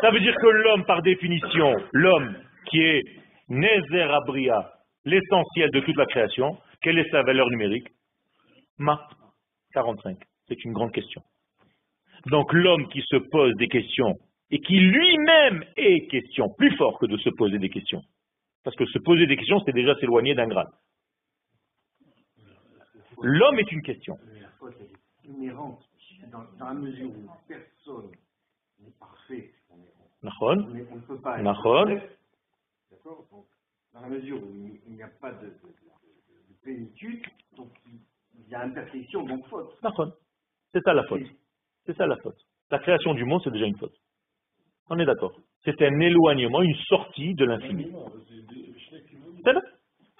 [0.00, 2.36] Ça veut dire que l'homme, par définition, l'homme
[2.66, 3.02] qui est
[3.48, 4.72] Nézer Abria,
[5.04, 7.88] l'essentiel de toute la création, quelle est sa valeur numérique?
[8.78, 9.08] Ma
[9.72, 10.18] 45.
[10.48, 11.22] C'est une grande question.
[12.26, 14.14] Donc l'homme qui se pose des questions
[14.50, 18.02] et qui lui-même est question, plus fort que de se poser des questions.
[18.64, 20.68] Parce que se poser des questions, c'est déjà s'éloigner d'un grade.
[23.22, 24.18] L'homme est une question
[25.28, 25.82] inhérente
[26.30, 28.10] dans, dans la mesure où personne
[28.80, 29.52] n'est parfait.
[29.70, 31.44] On, ne peut pas être
[32.90, 33.26] D'accord?
[33.30, 33.46] Donc,
[33.92, 37.24] dans la mesure où il n'y a pas de, de, de, plénitude,
[37.56, 39.78] donc il y a imperfection, donc faute.
[40.72, 41.22] C'est ça la faute.
[41.84, 42.38] C'est ça la faute.
[42.70, 43.94] La création du monde, c'est déjà une faute.
[44.88, 45.32] On est d'accord.
[45.64, 47.92] C'est un éloignement, une sortie de l'infini.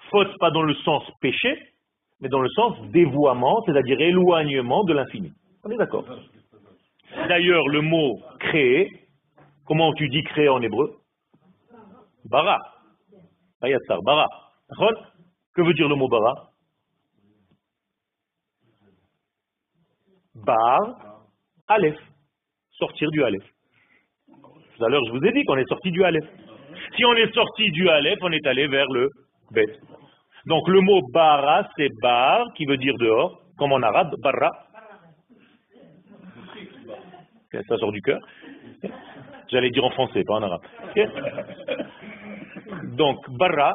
[0.09, 1.73] Faute pas dans le sens péché,
[2.19, 5.31] mais dans le sens dévoiement, c'est-à-dire éloignement de l'infini.
[5.63, 6.05] On est d'accord
[7.27, 8.89] D'ailleurs, le mot créer,
[9.65, 10.95] comment tu dis créer en hébreu?
[12.25, 12.59] Bara.
[13.61, 14.27] Bayatsar, bara.
[15.53, 16.33] Que veut dire le mot bara?
[20.35, 21.23] Bar,
[21.67, 21.97] Aleph.
[22.71, 23.43] Sortir du Aleph.
[24.77, 26.25] Tout à l'heure, je vous ai dit qu'on est sorti du Aleph.
[26.95, 29.09] Si on est sorti du Aleph, on est allé vers le
[29.51, 29.79] Bet.
[30.47, 34.51] Donc le mot bara, c'est bar, qui veut dire dehors, comme en arabe, barra.
[37.51, 38.19] Ça sort du cœur.
[39.49, 40.61] J'allais dire en français, pas en arabe.
[42.95, 43.73] Donc, bara,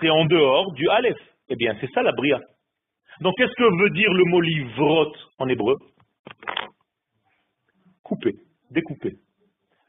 [0.00, 1.18] c'est en dehors du Aleph.
[1.48, 2.40] Eh bien, c'est ça la bria.
[3.20, 5.76] Donc, qu'est-ce que veut dire le mot livrot en hébreu?
[8.02, 8.34] Couper,
[8.70, 9.12] découper.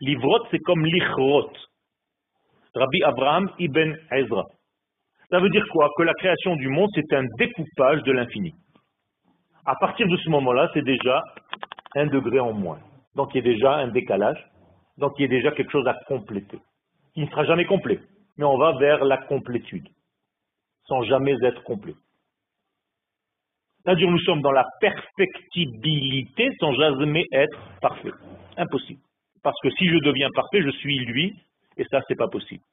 [0.01, 1.51] Livrot, c'est comme lichrot.
[2.75, 4.43] Rabbi Abraham ibn Ezra.
[5.29, 5.89] Ça veut dire quoi?
[5.97, 8.53] Que la création du monde, c'est un découpage de l'infini.
[9.65, 11.23] À partir de ce moment-là, c'est déjà
[11.95, 12.79] un degré en moins.
[13.15, 14.37] Donc il y a déjà un décalage.
[14.97, 16.59] Donc il y a déjà quelque chose à compléter.
[17.13, 17.99] Qui ne sera jamais complet.
[18.37, 19.87] Mais on va vers la complétude.
[20.87, 21.95] Sans jamais être complet.
[23.83, 28.11] C'est-à-dire nous sommes dans la perfectibilité sans jamais être parfait.
[28.57, 28.99] Impossible.
[29.43, 31.39] Parce que si je deviens parfait, je suis lui,
[31.77, 32.63] et ça, c'est pas possible.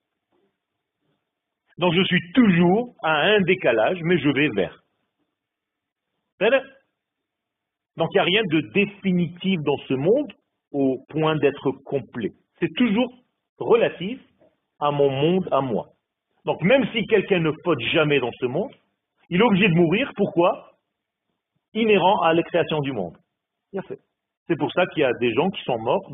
[1.78, 4.78] Donc je suis toujours à un décalage, mais je vais vers.
[7.96, 10.32] Donc il n'y a rien de définitif dans ce monde
[10.72, 12.32] au point d'être complet.
[12.58, 13.12] C'est toujours
[13.58, 14.20] relatif
[14.80, 15.88] à mon monde, à moi.
[16.44, 18.72] Donc même si quelqu'un ne faute jamais dans ce monde,
[19.30, 20.10] il est obligé de mourir.
[20.16, 20.72] Pourquoi?
[21.74, 23.16] Inhérent à l'excréation du monde.
[24.48, 26.10] C'est pour ça qu'il y a des gens qui sont morts,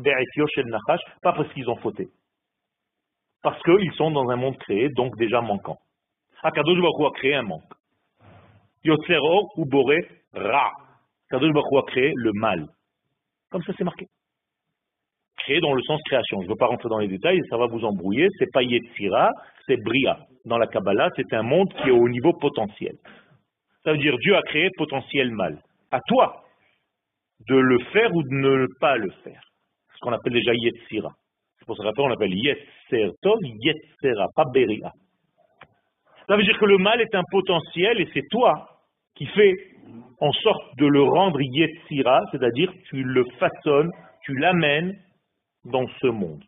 [1.21, 2.07] pas parce qu'ils ont fauté.
[3.41, 5.77] Parce qu'ils sont dans un monde créé, donc déjà manquant.
[6.43, 7.73] Akadosh Baruch a créé un manque.
[8.83, 9.97] Yotzero ou Boré
[10.33, 10.71] Ra.
[11.29, 12.67] Akadosh Baruch a créé le mal.
[13.51, 14.07] Comme ça c'est marqué.
[15.37, 16.41] Créé dans le sens création.
[16.41, 18.27] Je ne veux pas rentrer dans les détails, ça va vous embrouiller.
[18.37, 19.31] C'est pas Yetzira,
[19.65, 20.19] c'est Bria.
[20.45, 22.95] Dans la Kabbalah, c'est un monde qui est au niveau potentiel.
[23.83, 25.61] Ça veut dire Dieu a créé potentiel mal.
[25.91, 26.43] À toi
[27.47, 29.41] de le faire ou de ne pas le faire.
[29.95, 31.13] Ce qu'on appelle déjà Yetzira
[31.69, 34.91] pour se rappeler, on l'appelle Yetzer Tov, Yetzera, pas Beria.
[36.27, 38.81] Ça veut dire que le mal est un potentiel et c'est toi
[39.15, 39.53] qui fais
[40.19, 43.91] en sorte de le rendre Yetzira, c'est-à-dire tu le façonnes,
[44.23, 44.97] tu l'amènes
[45.65, 46.43] dans ce monde.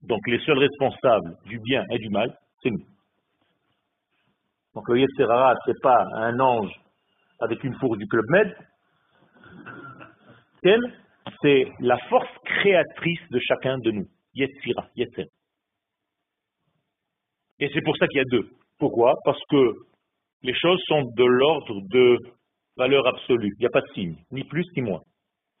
[0.00, 2.86] Donc les seuls responsables du bien et du mal, c'est nous.
[4.74, 6.72] Donc le Yetzera, ce n'est pas un ange
[7.40, 8.56] avec une fourche du Club Med.
[11.42, 14.06] C'est la force créatrice de chacun de nous.
[14.34, 15.26] Yetzira, Yetzer.
[17.58, 18.48] Et c'est pour ça qu'il y a deux.
[18.78, 19.16] Pourquoi?
[19.24, 19.74] Parce que
[20.42, 22.18] les choses sont de l'ordre de
[22.76, 23.52] valeur absolue.
[23.58, 25.02] Il n'y a pas de signe, ni plus ni moins.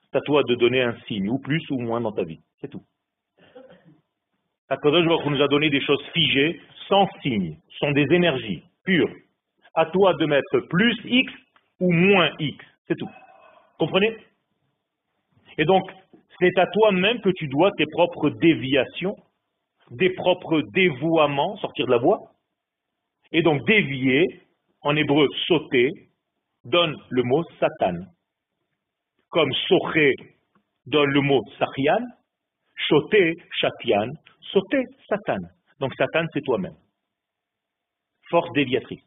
[0.02, 2.40] C'est à toi de donner un signe, ou plus ou moins dans ta vie.
[2.60, 2.82] C'est tout.
[4.68, 7.58] Akadosh Baruch nous a donné des choses figées, sans signe.
[7.78, 9.12] Sont des énergies pures.
[9.74, 11.32] À toi de mettre plus X
[11.80, 12.64] ou moins X.
[12.88, 13.10] C'est tout.
[13.78, 14.16] Comprenez?
[15.58, 15.90] Et donc,
[16.40, 19.16] c'est à toi-même que tu dois tes propres déviations,
[19.90, 22.32] des propres dévouements, sortir de la voie.
[23.32, 24.26] Et donc dévier,
[24.80, 25.90] en hébreu sauter,
[26.64, 28.06] donne le mot Satan.
[29.28, 30.14] Comme soché
[30.86, 32.04] donne le mot sachian,
[32.74, 34.10] choté, chatian,
[34.52, 35.38] sauter, Satan.
[35.78, 36.74] Donc Satan, c'est toi-même.
[38.30, 39.04] Force déviatrice.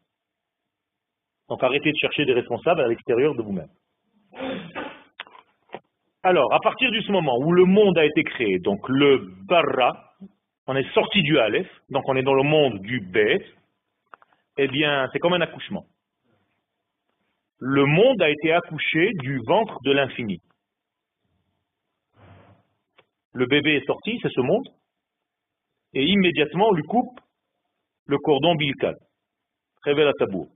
[1.48, 3.68] Donc arrêtez de chercher des responsables à l'extérieur de vous-même.
[6.26, 10.14] Alors, à partir de ce moment où le monde a été créé, donc le bara,
[10.66, 13.44] on est sorti du Aleph, donc on est dans le monde du Bet,
[14.56, 15.84] eh bien, c'est comme un accouchement.
[17.58, 20.40] Le monde a été accouché du ventre de l'infini.
[23.34, 24.66] Le bébé est sorti, c'est ce monde,
[25.92, 27.20] et immédiatement on lui coupe
[28.06, 28.96] le cordon ombilical.
[29.82, 30.48] Révèle à tabour.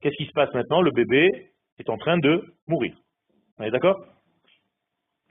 [0.00, 0.80] Qu'est-ce qui se passe maintenant?
[0.80, 2.96] Le bébé est en train de mourir.
[3.58, 4.04] On est d'accord?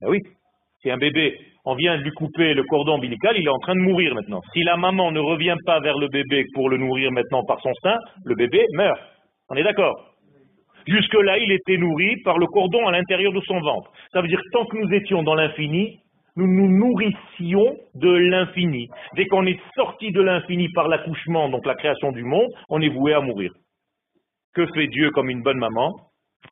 [0.01, 0.19] Ben oui,
[0.81, 3.75] si un bébé, on vient de lui couper le cordon ombilical, il est en train
[3.75, 4.41] de mourir maintenant.
[4.53, 7.73] Si la maman ne revient pas vers le bébé pour le nourrir maintenant par son
[7.81, 8.99] sein, le bébé meurt.
[9.49, 10.13] On est d'accord?
[10.85, 13.91] Jusque-là, il était nourri par le cordon à l'intérieur de son ventre.
[14.11, 15.99] Ça veut dire que tant que nous étions dans l'infini,
[16.35, 18.89] nous nous nourrissions de l'infini.
[19.15, 22.89] Dès qu'on est sorti de l'infini par l'accouchement, donc la création du monde, on est
[22.89, 23.53] voué à mourir.
[24.53, 25.93] Que fait Dieu comme une bonne maman?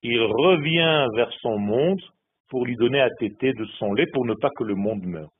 [0.03, 1.99] Il revient vers son monde
[2.51, 5.31] pour lui donner à téter de son lait pour ne pas que le monde meure.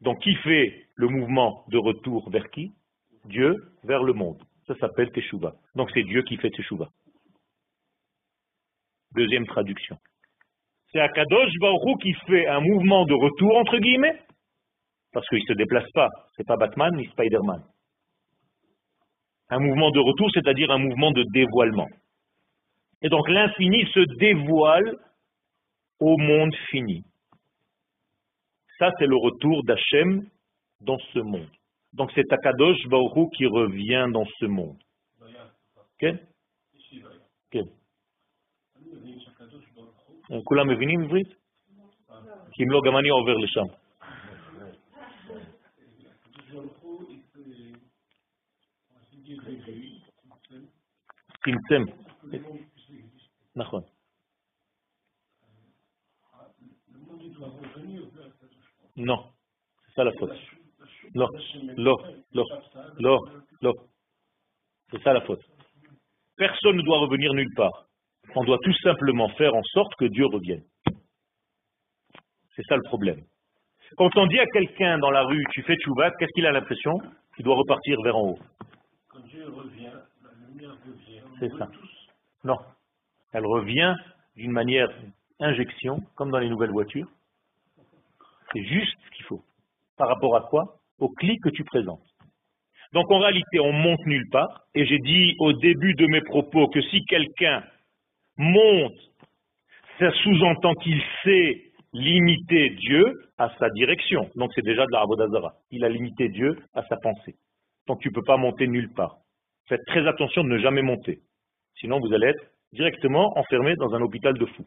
[0.00, 2.70] Donc qui fait le mouvement de retour vers qui?
[3.24, 4.40] Dieu vers le monde.
[4.66, 5.52] Ça s'appelle Teshuvah.
[5.74, 6.88] Donc c'est Dieu qui fait Teshuvah.
[9.12, 9.96] Deuxième traduction.
[10.92, 14.16] C'est Akadosh Baruch qui fait un mouvement de retour, entre guillemets,
[15.12, 16.08] parce qu'il ne se déplace pas.
[16.36, 17.62] C'est pas Batman ni Spider-Man.
[19.50, 21.88] Un mouvement de retour, c'est-à-dire un mouvement de dévoilement.
[23.02, 24.96] Et donc l'infini se dévoile
[25.99, 27.03] au monde fini.
[28.77, 30.27] Ça, c'est le retour d'Hachem
[30.81, 31.49] dans ce monde.
[31.93, 34.77] Donc c'est Akadosh Baruch qui revient dans ce monde.
[35.97, 36.15] כן?
[37.51, 37.63] כן.
[40.43, 41.27] כולם מבינים עברית?
[42.51, 43.67] כי אם לא, גם אני עובר לשם.
[51.43, 51.83] צמצם.
[53.55, 53.81] נכון.
[59.00, 59.24] Non,
[59.86, 60.36] c'est ça la faute.
[61.14, 61.26] Non,
[61.78, 61.96] non,
[62.34, 62.44] non,
[62.98, 63.18] non,
[63.62, 63.72] non.
[64.90, 65.42] C'est ça la faute.
[66.36, 67.86] Personne ne doit revenir nulle part.
[68.34, 70.62] On doit tout simplement faire en sorte que Dieu revienne.
[72.54, 73.22] C'est ça le problème.
[73.96, 76.98] Quand on dit à quelqu'un dans la rue, tu fais tchouva, qu'est-ce qu'il a l'impression?
[77.34, 78.38] Qu'il doit repartir vers en haut.
[79.08, 79.92] Quand Dieu revient,
[80.22, 81.22] la lumière revient.
[81.40, 81.68] C'est ça.
[82.44, 82.56] Non.
[83.32, 83.94] Elle revient
[84.36, 84.90] d'une manière
[85.40, 87.08] injection, comme dans les nouvelles voitures.
[88.52, 89.42] C'est juste ce qu'il faut.
[89.96, 90.76] Par rapport à quoi?
[90.98, 92.02] Au clic que tu présentes.
[92.92, 94.62] Donc en réalité, on monte nulle part.
[94.74, 97.62] Et j'ai dit au début de mes propos que si quelqu'un
[98.36, 98.98] monte,
[99.98, 103.04] ça sous-entend qu'il sait limiter Dieu
[103.38, 104.28] à sa direction.
[104.36, 105.54] Donc c'est déjà de la Ravodazara.
[105.70, 107.34] Il a limité Dieu à sa pensée.
[107.86, 109.16] Donc tu ne peux pas monter nulle part.
[109.68, 111.20] Faites très attention de ne jamais monter.
[111.80, 114.66] Sinon vous allez être directement enfermé dans un hôpital de fous.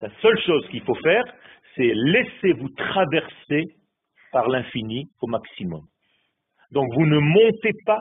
[0.00, 1.24] La seule chose qu'il faut faire,
[1.76, 3.64] c'est laisser vous traverser
[4.32, 5.82] par l'infini au maximum.
[6.70, 8.00] Donc vous ne montez pas,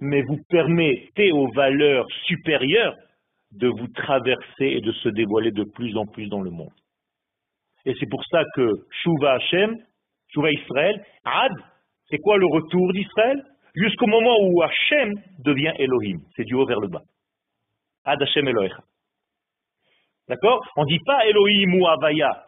[0.00, 2.96] mais vous permettez aux valeurs supérieures
[3.52, 6.72] de vous traverser et de se dévoiler de plus en plus dans le monde.
[7.84, 8.68] Et c'est pour ça que
[9.02, 9.76] Shuva Hashem,
[10.28, 11.52] Shuva Israël, Ad,
[12.08, 13.42] c'est quoi le retour d'Israël?
[13.74, 16.20] Jusqu'au moment où Hashem devient Elohim.
[16.36, 17.02] C'est du haut vers le bas.
[18.04, 18.82] Ad Hashem Elohecha.
[20.28, 20.64] D'accord?
[20.76, 22.44] On ne dit pas Elohim ou Avaya.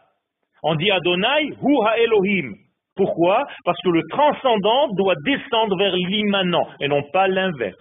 [0.63, 2.55] On dit Adonai Ha Elohim.
[2.97, 3.47] Pourquoi?
[3.65, 7.77] Parce que le transcendant doit descendre vers l'immanent et non pas l'inverse.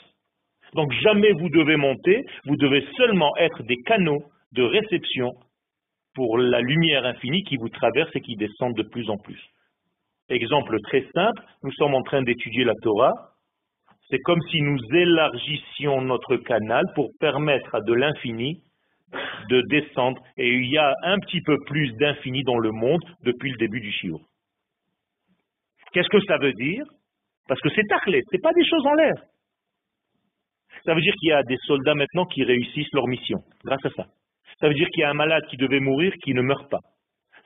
[0.73, 5.31] Donc jamais vous devez monter, vous devez seulement être des canaux de réception
[6.15, 9.39] pour la lumière infinie qui vous traverse et qui descend de plus en plus.
[10.29, 13.13] Exemple très simple, nous sommes en train d'étudier la Torah.
[14.09, 18.61] C'est comme si nous élargissions notre canal pour permettre à de l'infini
[19.49, 20.21] de descendre.
[20.37, 23.79] Et il y a un petit peu plus d'infini dans le monde depuis le début
[23.79, 24.19] du Shiur.
[25.93, 26.83] Qu'est-ce que ça veut dire?
[27.47, 29.15] Parce que c'est taclé, ce n'est pas des choses en l'air.
[30.83, 33.89] Ça veut dire qu'il y a des soldats maintenant qui réussissent leur mission, grâce à
[33.91, 34.05] ça.
[34.59, 36.79] Ça veut dire qu'il y a un malade qui devait mourir qui ne meurt pas.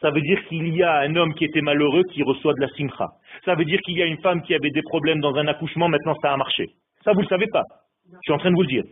[0.01, 2.69] Ça veut dire qu'il y a un homme qui était malheureux qui reçoit de la
[2.69, 3.07] simcha.
[3.43, 5.89] Ça veut dire qu'il y a une femme qui avait des problèmes dans un accouchement,
[5.89, 6.67] maintenant ça a marché.
[7.03, 7.63] Ça, vous ne le savez pas.
[8.05, 8.83] Je suis en train de vous le dire.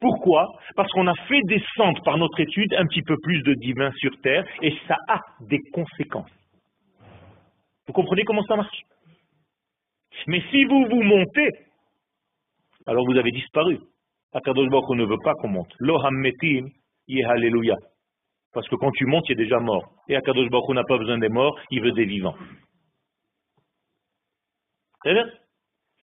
[0.00, 0.46] Pourquoi?
[0.76, 4.20] Parce qu'on a fait descendre par notre étude un petit peu plus de divin sur
[4.20, 6.30] terre et ça a des conséquences.
[7.86, 8.82] Vous comprenez comment ça marche?
[10.26, 11.48] Mais si vous vous montez,
[12.86, 13.78] alors vous avez disparu.
[14.32, 15.72] Akadosh Baruch ne veut pas qu'on monte.
[15.78, 16.68] Loham metim
[17.26, 17.76] alléluia.
[18.52, 19.90] Parce que quand tu montes, tu es déjà mort.
[20.08, 22.36] Et Akadosh Baruch n'a pas besoin des morts, il veut des vivants.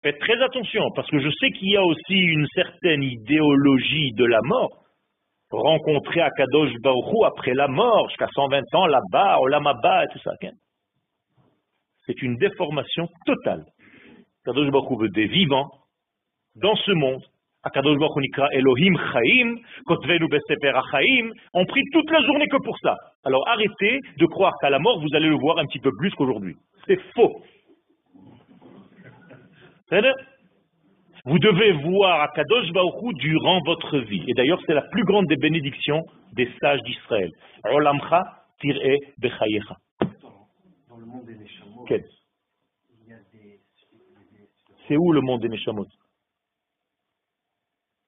[0.05, 4.25] Faites très attention, parce que je sais qu'il y a aussi une certaine idéologie de
[4.25, 4.83] la mort.
[5.49, 10.33] Rencontrer Akadosh Baruch après la mort, jusqu'à 120 ans là-bas, au Lamaba et tout ça.
[12.05, 13.65] C'est une déformation totale.
[14.45, 15.71] Akadosh Baruch veut des vivants
[16.53, 17.23] dans ce monde.
[17.63, 19.55] Akadosh Baruch Nikra Elohim Chaim,
[19.87, 21.31] Kotvenu Beseper Chaim.
[21.55, 22.95] On prie toute la journée que pour ça.
[23.23, 26.11] Alors arrêtez de croire qu'à la mort, vous allez le voir un petit peu plus
[26.11, 26.53] qu'aujourd'hui.
[26.85, 27.41] C'est faux.
[29.91, 34.23] Vous devez voir Akadosh Baruch durant votre vie.
[34.27, 37.31] Et d'ailleurs, c'est la plus grande des bénédictions des sages d'Israël.
[37.63, 39.75] Olamcha tir'e bechayecha.
[40.89, 42.03] Dans le monde des Neshamot, Quel
[43.01, 43.59] il y a des...
[44.87, 45.87] C'est où le monde des Neshamot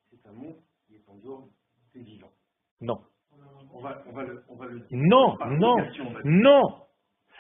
[0.10, 0.56] C'est un monde
[0.88, 1.48] qui est en dehors
[1.94, 2.32] des vivants.
[2.82, 3.00] Non.
[3.74, 4.88] On va, on va le, on va le dire.
[4.92, 5.78] Non, non,
[6.24, 6.62] non.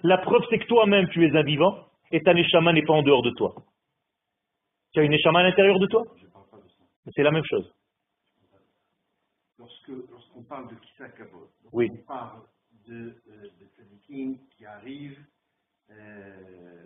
[0.04, 3.02] La preuve, c'est que toi-même, tu es un vivant et ta Neshama n'est pas en
[3.02, 3.56] dehors de toi.
[4.98, 6.04] Tu as une Neshama à l'intérieur de toi.
[7.16, 7.72] C'est la même chose.
[9.60, 11.92] Lorsqu'on parle de Kissa Kabot, Oui.
[11.94, 12.42] on parle
[12.88, 15.24] de, euh, de qui arrivent
[15.92, 16.84] euh,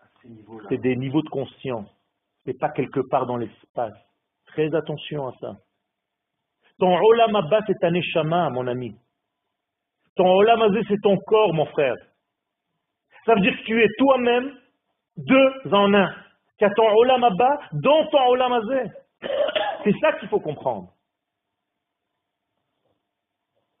[0.00, 0.66] à ces niveaux-là.
[0.70, 1.88] C'est des niveaux de conscience.
[2.44, 3.94] C'est pas quelque part dans l'espace.
[4.46, 5.56] Très attention à ça.
[6.80, 8.96] Ton Olam Abba, c'est ta Neshama, mon ami.
[10.16, 11.94] Ton Olam Azé, c'est ton corps, mon frère.
[13.24, 14.52] Ça veut dire que tu es toi-même
[15.16, 16.12] deux en un.
[16.70, 18.90] Ton Olam Abba dans ton Olam Azé.
[19.84, 20.88] C'est ça qu'il faut comprendre.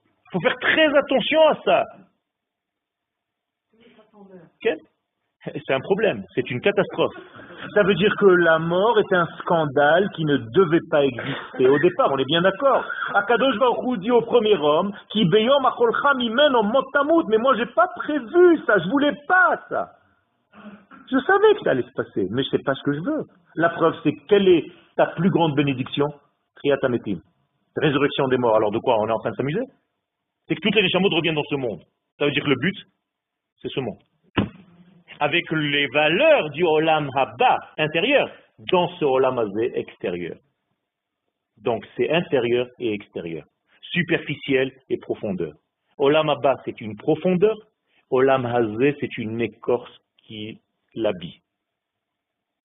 [0.04, 1.84] Il faut faire très attention à ça.
[5.44, 7.14] C'est un problème, c'est une catastrophe.
[7.74, 11.78] Ça veut dire que la mort est un scandale qui ne devait pas exister au
[11.80, 12.84] départ, on est bien d'accord.
[13.12, 17.24] Akadosh Baruch dit au premier homme, qui beyom acholcha mimeno mot tamut.
[17.28, 19.90] mais moi j'ai pas prévu ça, je voulais pas ça.
[21.10, 23.24] Je savais que ça allait se passer, mais je sais pas ce que je veux.
[23.56, 24.64] La preuve, c'est quelle est
[24.96, 26.08] ta plus grande bénédiction?
[26.56, 27.20] Triatametim.
[27.76, 28.56] Résurrection des morts.
[28.56, 29.62] Alors de quoi On est en train de s'amuser?
[30.46, 31.82] C'est que toutes les chameaux reviennent dans ce monde.
[32.18, 32.76] Ça veut dire que le but,
[33.60, 33.98] c'est ce monde.
[35.20, 38.28] Avec les valeurs du Olam Haba intérieur
[38.70, 40.36] dans ce Olam Hazé extérieur.
[41.58, 43.44] Donc c'est intérieur et extérieur,
[43.80, 45.52] superficiel et profondeur.
[45.98, 47.56] Olam Haba, c'est une profondeur,
[48.10, 50.60] Olam Hazé, c'est une écorce qui
[50.94, 51.38] l'habille.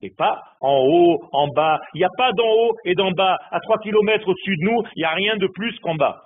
[0.01, 1.79] Et pas en haut, en bas.
[1.93, 3.37] Il n'y a pas d'en haut et d'en bas.
[3.49, 6.23] À 3 km au-dessus de nous, il n'y a rien de plus qu'en bas.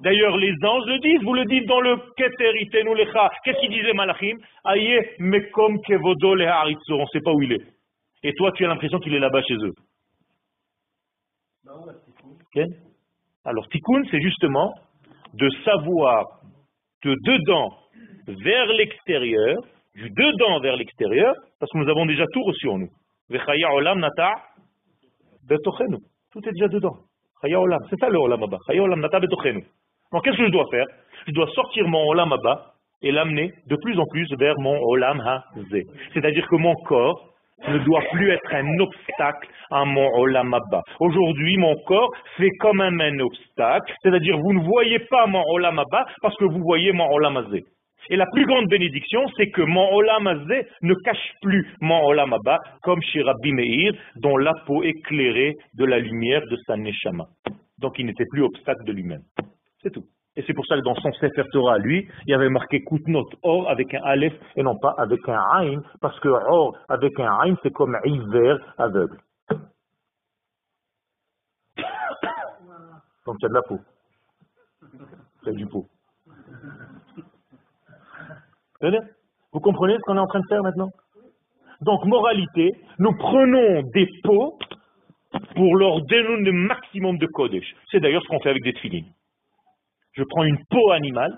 [0.00, 3.30] D'ailleurs, les anges le disent, vous le dites dans le Keter Itenu Lecha.
[3.44, 4.38] Qu'est-ce qu'il disait Malachim?
[4.64, 6.94] Aïe, Mekom Kevodo Leharitzo.
[6.94, 7.66] On ne sait pas où il est.
[8.22, 9.74] Et toi, tu as l'impression qu'il est là-bas chez eux.
[11.68, 12.64] Ok?
[13.44, 14.74] Alors, Tikkun, c'est justement
[15.34, 16.40] de savoir
[17.04, 17.70] de dedans
[18.26, 19.56] vers l'extérieur,
[19.94, 22.90] du dedans vers l'extérieur, parce que nous avons déjà tout reçu en nous.
[23.74, 24.34] Olam nata.
[25.48, 26.96] Tout est déjà dedans.
[27.42, 27.80] Olam.
[27.88, 28.58] C'est ça le olam abba.
[28.68, 29.20] Olam nata.
[29.20, 30.86] Donc qu'est-ce que je dois faire?
[31.26, 32.72] Je dois sortir mon olam abba
[33.02, 35.84] et l'amener de plus en plus vers mon olam hazé.
[36.12, 37.26] C'est-à-dire que mon corps
[37.68, 40.82] ne doit plus être un obstacle à mon olam abba.
[40.98, 45.78] Aujourd'hui, mon corps fait comme même un obstacle, c'est-à-dire vous ne voyez pas mon olam
[45.78, 47.64] abba parce que vous voyez mon olam hazé.
[48.08, 52.00] Et la plus grande bénédiction, c'est que mon olam hazé ne cache plus mon
[52.82, 57.26] comme chez Rabbi Meir, dont la peau éclairée de la lumière de sa neshama.
[57.78, 59.22] Donc il n'était plus obstacle de lui-même.
[59.82, 60.04] C'est tout.
[60.36, 63.28] Et c'est pour ça que dans son Sefer Torah, lui, il y avait marqué Koutnot,
[63.42, 67.32] or avec un Aleph et non pas avec un Ain, parce que or avec un
[67.42, 69.18] Ain, c'est comme hiver aveugle.
[73.26, 73.80] Donc il y a de la peau.
[75.44, 75.86] C'est du pot.
[79.52, 80.90] Vous comprenez ce qu'on est en train de faire maintenant?
[81.82, 84.58] Donc, moralité, nous prenons des pots
[85.54, 87.74] pour leur donner le maximum de Kodesh.
[87.90, 89.10] C'est d'ailleurs ce qu'on fait avec des tefilines.
[90.12, 91.32] Je prends une peau animale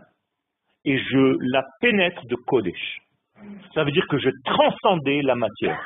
[0.84, 2.98] et je la pénètre de Kodesh.
[3.74, 5.78] Ça veut dire que je transcendais la matière.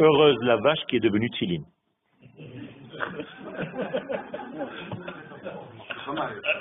[0.00, 1.64] Heureuse la vache qui est devenue tfiline.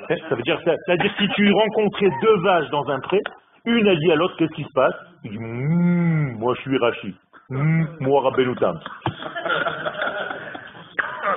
[0.08, 3.20] Ça veut dire, ça, ça veut dire si tu rencontrais deux vaches dans un pré,
[3.66, 4.96] une a dit à l'autre, qu'est-ce qui se passe?
[5.24, 7.16] Il dit, Mmm, moi je suis Rachid.
[7.50, 8.80] Mmm, moi Rabbenoutam.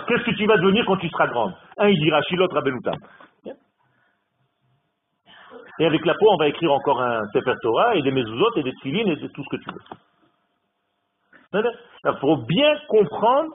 [0.09, 1.55] Qu'est-ce que tu vas devenir quand tu seras grande?
[1.79, 2.97] Un il dit Rachid, l'autre Rabbenoutam.
[5.79, 8.63] Et avec la peau, on va écrire encore un Sefer Torah et des mezuzot et
[8.63, 9.81] des tfilines et de tout ce que tu veux.
[11.55, 13.55] Il faut bien comprendre,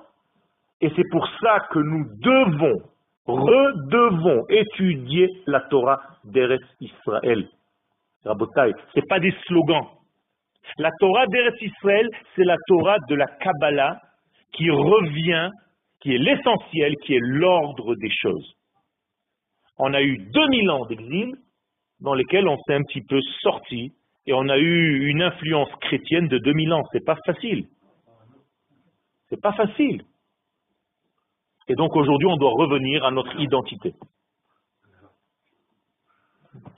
[0.82, 2.82] et c'est pour ça que nous devons,
[3.26, 7.48] redevons étudier la Torah d'Eretz Israël.
[8.24, 9.88] Ce pas des slogans.
[10.78, 14.02] La Torah d'Eretz Israël, c'est la Torah de la Kabbalah
[14.54, 15.50] qui revient,
[16.02, 18.54] qui est l'essentiel, qui est l'ordre des choses.
[19.78, 21.36] On a eu 2000 ans d'exil
[22.00, 23.94] dans lesquels on s'est un petit peu sorti
[24.26, 26.84] et on a eu une influence chrétienne de 2000 ans.
[26.92, 27.68] C'est pas facile.
[29.30, 30.04] C'est pas facile.
[31.70, 33.94] Et donc aujourd'hui, on doit revenir à notre identité.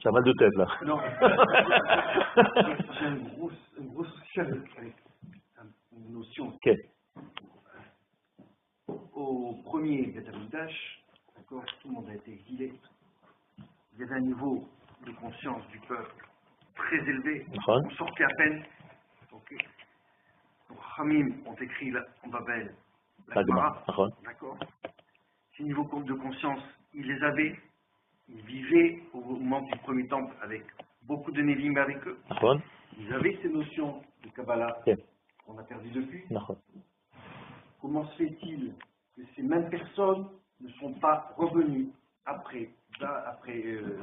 [0.01, 0.67] Ça a mal de tête, là.
[0.85, 0.99] Non.
[2.99, 3.83] J'ai un gros, un
[4.41, 4.95] avec,
[5.91, 6.57] une notion.
[9.13, 11.03] Au premier Betamikdash,
[11.35, 12.73] d'accord, tout le monde a été exilé.
[13.93, 14.67] Il y avait un niveau
[15.05, 16.25] de conscience du peuple
[16.75, 17.45] très élevé.
[17.67, 18.63] On sortait à peine.
[19.31, 19.53] Donc,
[20.97, 22.73] Hamim, on écrit en Babel
[23.35, 23.43] la
[24.23, 24.57] D'accord.
[25.57, 26.61] Ce niveau de conscience,
[26.93, 27.59] ils les avaient.
[28.29, 30.63] Ils vivaient au moment du premier temple avec
[31.03, 32.17] beaucoup de Nevim avec eux.
[32.99, 34.77] Ils avaient ces notions de Kabbalah
[35.45, 36.23] qu'on a perdu depuis.
[37.81, 38.73] Comment se fait-il
[39.15, 40.27] que ces mêmes personnes
[40.61, 41.87] ne sont pas revenues
[42.25, 42.69] après,
[42.99, 43.97] ben, après, euh,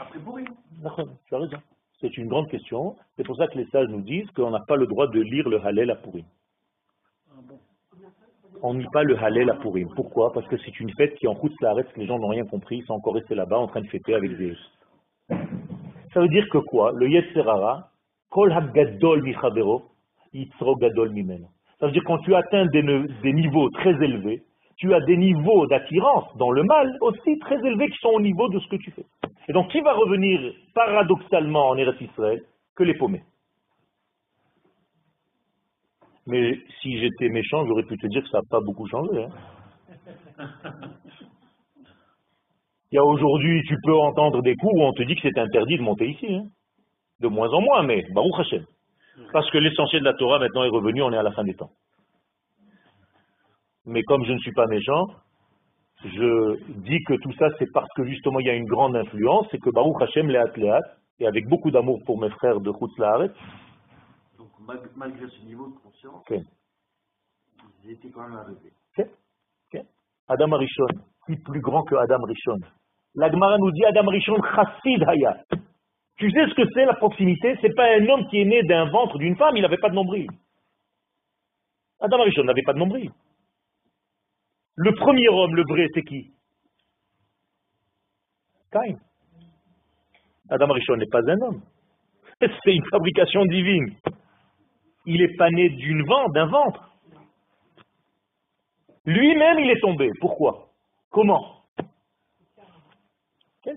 [0.00, 0.20] après
[1.28, 1.58] Tu as raison.
[2.00, 2.96] C'est une grande question.
[3.16, 5.48] C'est pour ça que les sages nous disent qu'on n'a pas le droit de lire
[5.48, 6.24] le Hallel à Pourim.
[8.64, 9.88] On lit pas le Hallel à Purim.
[9.96, 10.32] Pourquoi?
[10.32, 12.78] Parce que c'est une fête qui en coûte la que les gens n'ont rien compris,
[12.78, 14.58] ils sont encore restés là-bas en train de fêter avec Zeus.
[16.14, 16.92] Ça veut dire que quoi?
[16.94, 17.88] Le Yetzerara,
[18.30, 19.82] Kol HaGadol Michabero,
[20.32, 21.48] Yitzro Gadol Mimeno.
[21.80, 22.82] Ça veut dire quand tu atteins des,
[23.22, 24.42] des niveaux très élevés,
[24.76, 28.48] tu as des niveaux d'attirance dans le mal aussi très élevés qui sont au niveau
[28.48, 29.04] de ce que tu fais.
[29.48, 32.42] Et donc, qui va revenir paradoxalement en Eretz Israël?
[32.76, 33.22] Que les paumés
[36.26, 39.24] Mais si j'étais méchant, j'aurais pu te dire que ça n'a pas beaucoup changé.
[39.24, 40.48] hein.
[42.90, 45.38] Il y a aujourd'hui, tu peux entendre des coups où on te dit que c'est
[45.38, 46.34] interdit de monter ici.
[46.34, 46.44] hein.
[47.20, 48.64] De moins en moins, mais Baruch Hashem.
[49.32, 51.54] Parce que l'essentiel de la Torah maintenant est revenu, on est à la fin des
[51.54, 51.70] temps.
[53.86, 55.06] Mais comme je ne suis pas méchant,
[56.04, 59.46] je dis que tout ça c'est parce que justement il y a une grande influence,
[59.50, 60.80] c'est que Baruch Hashem Léat,
[61.20, 62.98] et avec beaucoup d'amour pour mes frères de Chutz
[64.96, 66.38] malgré ce niveau de conscience, Ok.
[67.84, 68.72] ils étaient quand même arrivés.
[70.28, 70.86] Adam Arishon,
[71.26, 72.58] qui plus grand que Adam Rishon
[73.16, 75.44] La Gemara nous dit Adam Rishon Chassid Haya.
[76.16, 77.56] Tu sais ce que c'est la proximité?
[77.60, 79.94] C'est pas un homme qui est né d'un ventre d'une femme, il n'avait pas de
[79.94, 80.28] nombril.
[82.00, 83.10] Adam Arishon n'avait pas de nombril.
[84.76, 86.32] Le premier homme, le vrai, c'est qui?
[88.70, 88.96] Caïn.
[90.48, 91.62] Adam Arishon n'est pas un homme.
[92.40, 93.96] C'est une fabrication divine.
[95.06, 96.90] Il n'est pas né d'une ventre, d'un ventre.
[99.04, 100.10] Lui-même, il est tombé.
[100.20, 100.68] Pourquoi?
[101.10, 101.62] Comment?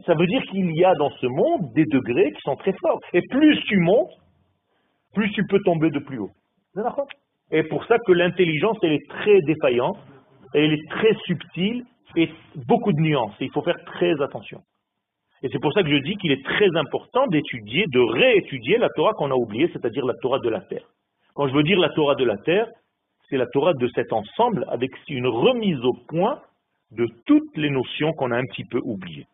[0.05, 2.99] Ça veut dire qu'il y a dans ce monde des degrés qui sont très forts.
[3.13, 4.11] Et plus tu montes,
[5.13, 6.31] plus tu peux tomber de plus haut.
[7.51, 9.97] Et pour ça que l'intelligence, elle est très défaillante,
[10.53, 12.29] elle est très subtile et
[12.67, 13.35] beaucoup de nuances.
[13.39, 14.61] Il faut faire très attention.
[15.43, 18.89] Et c'est pour ça que je dis qu'il est très important d'étudier, de réétudier la
[18.89, 20.87] Torah qu'on a oubliée, c'est-à-dire la Torah de la terre.
[21.35, 22.67] Quand je veux dire la Torah de la terre,
[23.29, 26.41] c'est la Torah de cet ensemble avec une remise au point
[26.91, 29.27] de toutes les notions qu'on a un petit peu oubliées.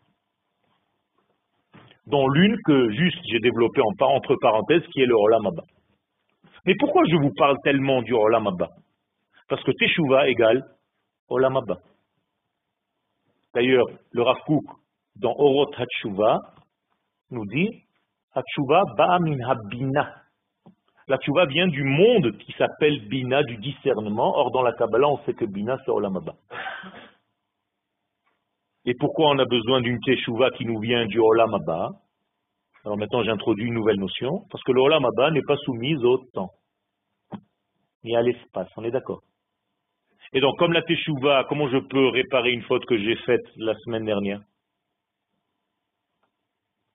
[2.07, 5.47] Dont l'une que juste j'ai développée en, entre parenthèses, qui est le Olam.
[6.65, 8.49] Mais pourquoi je vous parle tellement du Olam
[9.47, 10.63] Parce que Teshuvah égale
[11.29, 11.59] Olam.
[13.53, 14.63] D'ailleurs, le Rav Kook,
[15.17, 16.39] dans Orot HaTshuva,
[17.29, 17.69] nous dit
[18.33, 20.20] HaTshuva ba'a min habina.
[21.11, 24.33] La tchouva vient du monde qui s'appelle Bina, du discernement.
[24.33, 26.35] Or, dans la Kabbalah, on sait que Bina, c'est Olam Abba.
[28.85, 31.89] Et pourquoi on a besoin d'une teshuva qui nous vient du Olam Abba
[32.85, 36.17] Alors maintenant, j'introduis une nouvelle notion, parce que le Olam Abba n'est pas soumis au
[36.33, 36.51] temps,
[38.05, 39.19] ni à l'espace, on est d'accord
[40.31, 43.75] Et donc, comme la teshuva, comment je peux réparer une faute que j'ai faite la
[43.79, 44.39] semaine dernière?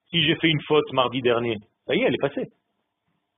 [0.09, 2.49] Si j'ai fait une faute mardi dernier, ça y est, elle est passée.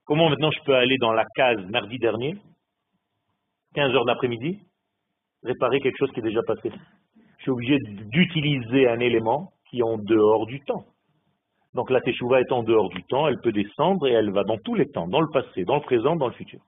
[0.09, 2.35] Comment maintenant je peux aller dans la case mardi dernier,
[3.75, 4.59] 15 heures d'après-midi,
[5.43, 6.71] réparer quelque chose qui est déjà passé?
[7.37, 10.83] Je suis obligé d'utiliser un élément qui est en dehors du temps.
[11.75, 14.57] Donc la teshuva est en dehors du temps, elle peut descendre et elle va dans
[14.57, 16.59] tous les temps, dans le passé, dans le présent, dans le futur.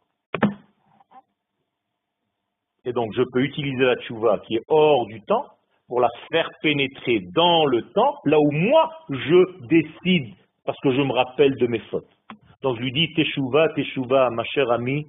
[2.85, 5.47] Et donc je peux utiliser la teshuva qui est hors du temps
[5.87, 11.01] pour la faire pénétrer dans le temps, là où moi je décide, parce que je
[11.01, 12.05] me rappelle de mes fautes.
[12.61, 15.05] Donc je lui dis, Teshuva, Teshuva, ma chère amie,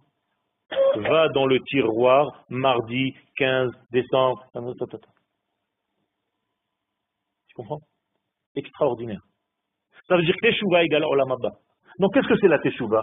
[0.97, 4.45] va dans le tiroir mardi 15 décembre.
[7.49, 7.81] Tu comprends?
[8.55, 9.21] Extraordinaire.
[10.09, 11.51] Ça veut dire Teshuva égale Olam Abba.
[11.99, 13.03] Donc qu'est-ce que c'est la Teshuva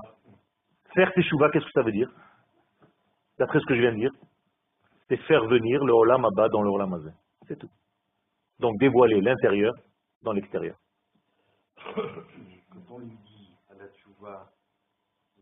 [0.95, 2.09] Faire Teshuva, qu'est-ce que ça veut dire?
[3.37, 4.11] D'après ce que je viens de dire,
[5.07, 7.11] c'est faire venir le Olam Abba dans le Olam Hazé.
[7.47, 7.69] C'est tout.
[8.59, 9.73] Donc dévoiler l'intérieur
[10.23, 10.75] dans l'extérieur.
[14.19, 14.49] Va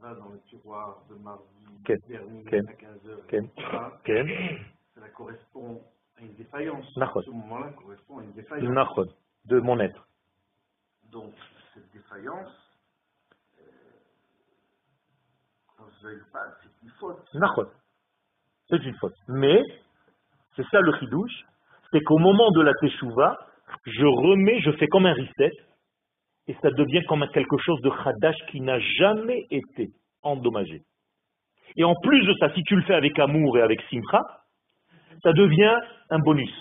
[0.01, 1.43] dans le tiroir de mardi
[2.07, 3.49] dernier à 15h, Ken.
[4.03, 4.27] Ken,
[4.93, 5.81] cela correspond
[6.17, 6.85] à une défaillance.
[6.97, 7.21] Nachon.
[7.21, 9.07] Ce moment-là correspond à une défaillance.
[9.45, 10.07] De mon être.
[11.11, 11.33] Donc,
[11.73, 12.51] cette défaillance,
[13.59, 13.63] euh,
[16.01, 17.33] c'est une faute.
[17.33, 17.67] Nachon.
[18.69, 19.15] C'est une faute.
[19.29, 19.63] Mais,
[20.55, 21.45] c'est ça le chidouche,
[21.91, 23.37] c'est qu'au moment de la teshuva,
[23.85, 25.51] je remets, je fais comme un reset,
[26.47, 29.89] et ça devient comme quelque chose de chadash qui n'a jamais été
[30.23, 30.81] endommagé.
[31.75, 34.21] Et en plus de ça, si tu le fais avec amour et avec simcha,
[35.23, 35.77] ça devient
[36.09, 36.53] un bonus,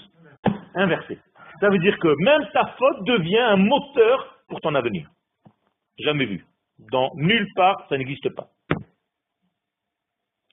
[0.74, 1.18] inversé.
[1.60, 5.08] Ça veut dire que même ta faute devient un moteur pour ton avenir.
[5.98, 6.44] Jamais vu.
[6.90, 8.48] Dans nulle part, ça n'existe pas.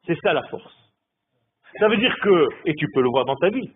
[0.06, 0.74] C'est ça la force.
[1.80, 3.72] Ça veut dire que, et tu peux le voir dans ta vie,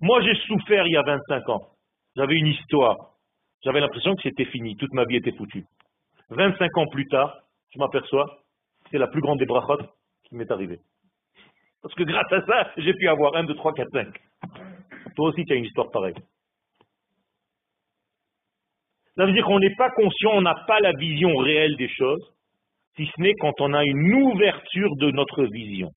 [0.00, 1.68] moi j'ai souffert il y a 25 ans.
[2.16, 2.96] J'avais une histoire.
[3.64, 5.64] J'avais l'impression que c'était fini, toute ma vie était foutue.
[6.30, 7.38] 25 ans plus tard,
[7.72, 8.42] je m'aperçois,
[8.90, 9.46] c'est la plus grande des
[10.24, 10.80] qui m'est arrivée.
[11.82, 14.08] Parce que grâce à ça, j'ai pu avoir 1, 2, 3, 4, 5.
[15.16, 16.14] Toi aussi, tu as une histoire pareille.
[19.16, 22.32] Ça veut dire qu'on n'est pas conscient, on n'a pas la vision réelle des choses,
[22.96, 25.90] si ce n'est quand on a une ouverture de notre vision.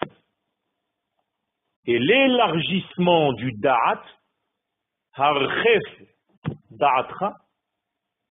[1.86, 4.04] Et l'élargissement du da'at,
[5.14, 5.84] harchef
[6.72, 7.36] da'atra,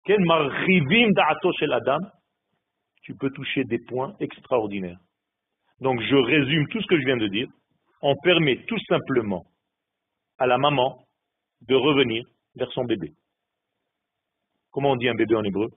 [0.05, 2.01] ken marchivim da'ato shel adam,
[3.03, 4.99] tu peux toucher des points extraordinaires.
[5.81, 7.49] Donc je résume tout ce que je viens de dire.
[8.03, 9.45] On permet tout simplement
[10.39, 10.99] à la maman
[11.63, 12.25] de revenir
[12.55, 13.13] vers son bébé.
[14.71, 15.69] Comment on dit un bébé en hébreu?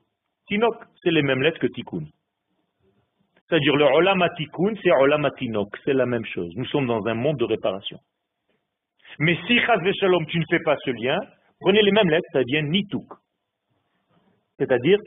[0.47, 2.05] Tinok, c'est les mêmes lettres que tikkun.
[3.47, 6.51] C'est-à-dire le Olam Atikun, c'est Olam Atinok, c'est la même chose.
[6.55, 7.99] Nous sommes dans un monde de réparation.
[9.19, 11.17] Mais si Chaz Shalom, tu ne fais pas ce lien,
[11.59, 13.07] prenez les mêmes lettres, ça devient Nituk.
[14.57, 14.99] C'est-à-dire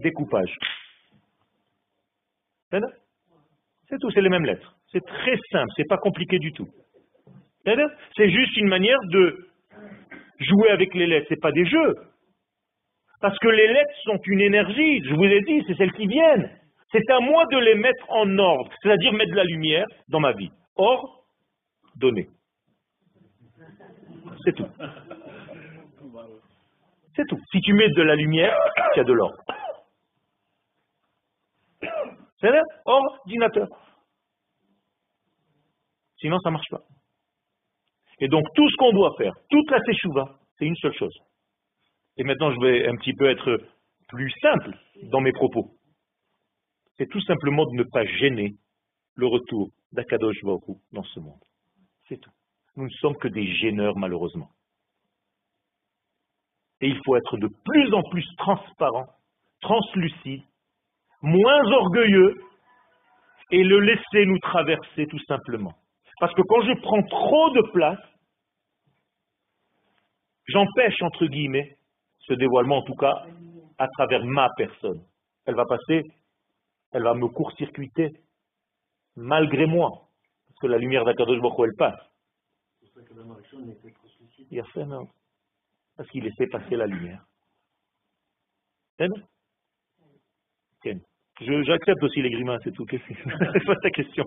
[0.00, 0.54] découpage.
[3.88, 4.76] C'est tout, c'est les mêmes lettres.
[4.90, 6.68] C'est très simple, c'est pas compliqué du tout.
[8.16, 9.48] C'est juste une manière de
[10.40, 11.94] jouer avec les lettres, c'est pas des jeux.
[13.20, 16.50] Parce que les lettres sont une énergie, je vous ai dit, c'est celles qui viennent.
[16.92, 20.32] C'est à moi de les mettre en ordre, c'est-à-dire mettre de la lumière dans ma
[20.32, 20.50] vie.
[20.76, 21.24] Or,
[21.96, 22.28] donner.
[24.44, 24.66] C'est tout.
[27.16, 27.40] C'est tout.
[27.50, 28.56] Si tu mets de la lumière,
[28.94, 29.32] tu as de l'or.
[32.40, 33.68] C'est là ordinateur.
[36.18, 36.82] Sinon, ça ne marche pas.
[38.20, 41.16] Et donc, tout ce qu'on doit faire, toute la teshuva, c'est une seule chose.
[42.16, 43.58] Et maintenant, je vais un petit peu être
[44.08, 44.76] plus simple
[45.10, 45.72] dans mes propos.
[46.96, 48.54] C'est tout simplement de ne pas gêner
[49.16, 51.42] le retour d'Akadosh Baruch dans ce monde.
[52.08, 52.30] C'est tout.
[52.76, 54.50] Nous ne sommes que des gêneurs, malheureusement.
[56.80, 59.06] Et il faut être de plus en plus transparent,
[59.60, 60.42] translucide,
[61.22, 62.36] moins orgueilleux,
[63.50, 65.72] et le laisser nous traverser tout simplement.
[66.18, 68.00] Parce que quand je prends trop de place,
[70.46, 71.76] j'empêche, entre guillemets,
[72.20, 73.26] ce dévoilement, en tout cas,
[73.78, 75.02] à travers ma personne.
[75.46, 76.02] Elle va passer,
[76.92, 78.10] elle va me court-circuiter,
[79.16, 79.90] malgré moi,
[80.46, 82.00] parce que la lumière d'Akadosh Baruch elle passe.
[84.50, 85.06] Il a fait, non.
[85.96, 87.24] Parce qu'il laissait passer la lumière.
[91.40, 92.86] J'accepte aussi les grimaces et tout.
[92.90, 93.64] C'est?
[93.64, 94.24] Pas ta question.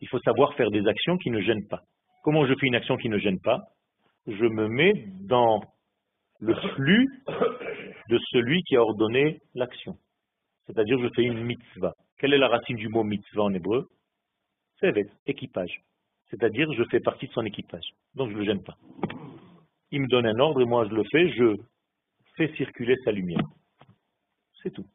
[0.00, 1.82] Il faut savoir faire des actions qui ne gênent pas.
[2.24, 3.60] Comment je fais une action qui ne gêne pas?
[4.26, 5.60] Je me mets dans
[6.40, 7.06] le flux
[8.08, 9.96] de celui qui a ordonné l'action.
[10.70, 11.94] C'est-à-dire je fais une mitzvah.
[12.18, 13.88] Quelle est la racine du mot mitzvah en hébreu?
[14.78, 14.94] C'est
[15.26, 15.82] équipage.
[16.30, 17.90] C'est-à-dire je fais partie de son équipage.
[18.14, 18.76] Donc je ne le gêne pas.
[19.90, 21.56] Il me donne un ordre et moi je le fais, je
[22.36, 23.44] fais circuler sa lumière.
[24.62, 24.86] C'est tout.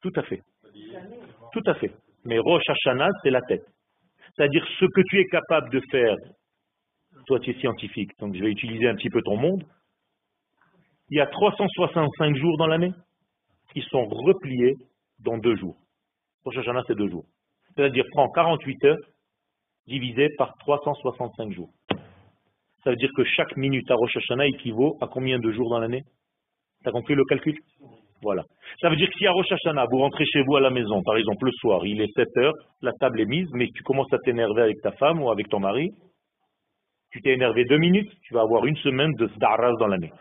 [0.00, 0.42] Tout à fait.
[1.52, 1.92] Tout à fait.
[2.24, 3.66] Mais Rosh Hashanah, c'est la tête.
[4.36, 6.16] C'est-à-dire ce que tu es capable de faire,
[7.26, 9.64] toi tu es scientifique, donc je vais utiliser un petit peu ton monde,
[11.10, 12.92] il y a 365 jours dans l'année,
[13.74, 14.76] ils sont repliés
[15.18, 15.76] dans deux jours.
[16.44, 17.24] Rosh Hashanah, c'est deux jours.
[17.74, 18.96] C'est-à-dire, prends 48 heures
[19.86, 21.70] divisé par 365 jours.
[22.84, 25.78] Ça veut dire que chaque minute à Rosh Hashanah équivaut à combien de jours dans
[25.78, 26.02] l'année?
[26.82, 27.58] Tu as compris le calcul?
[28.22, 28.42] Voilà.
[28.80, 29.46] Ça veut dire que si à Rosh
[29.90, 32.54] vous rentrez chez vous à la maison, par exemple le soir, il est 7 heures,
[32.82, 35.60] la table est mise, mais tu commences à t'énerver avec ta femme ou avec ton
[35.60, 35.90] mari,
[37.12, 40.12] tu t'es énervé deux minutes, tu vas avoir une semaine de Zdaraz dans l'année.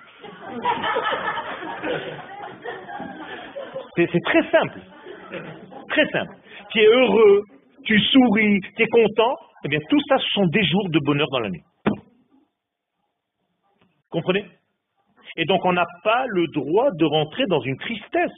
[3.96, 4.80] C'est très simple.
[5.90, 6.34] Très simple.
[6.72, 7.44] Tu es heureux,
[7.84, 9.36] tu souris, tu es content,
[9.66, 11.64] eh bien tout ça, ce sont des jours de bonheur dans l'année.
[14.10, 14.46] Comprenez?
[15.38, 18.32] Et donc on n'a pas le droit de rentrer dans une tristesse,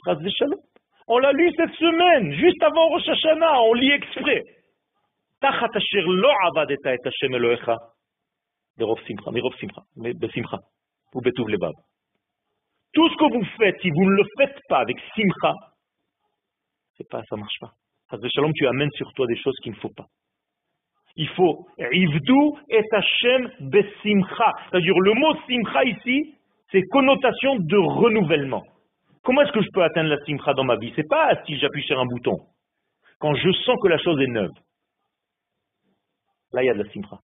[1.08, 4.42] On l'a lu cette semaine, juste avant Rosh Hashanah, on lit exprès.
[12.94, 15.54] Tout ce que vous faites, si vous ne le faites pas avec simcha,
[16.96, 17.72] c'est pas, ça marche pas.
[18.28, 20.06] Shalom, tu amènes sur toi des choses qu'il ne faut pas.
[21.16, 24.52] Il faut Ivdu et Hashem besimcha.
[24.70, 26.34] C'est-à-dire le mot simcha ici,
[26.70, 28.62] c'est connotation de renouvellement.
[29.22, 30.92] Comment est-ce que je peux atteindre la simcha dans ma vie?
[30.96, 32.36] C'est pas si j'appuie sur un bouton.
[33.18, 34.50] Quand je sens que la chose est neuve.
[36.52, 37.18] Là, il y a de la simcha.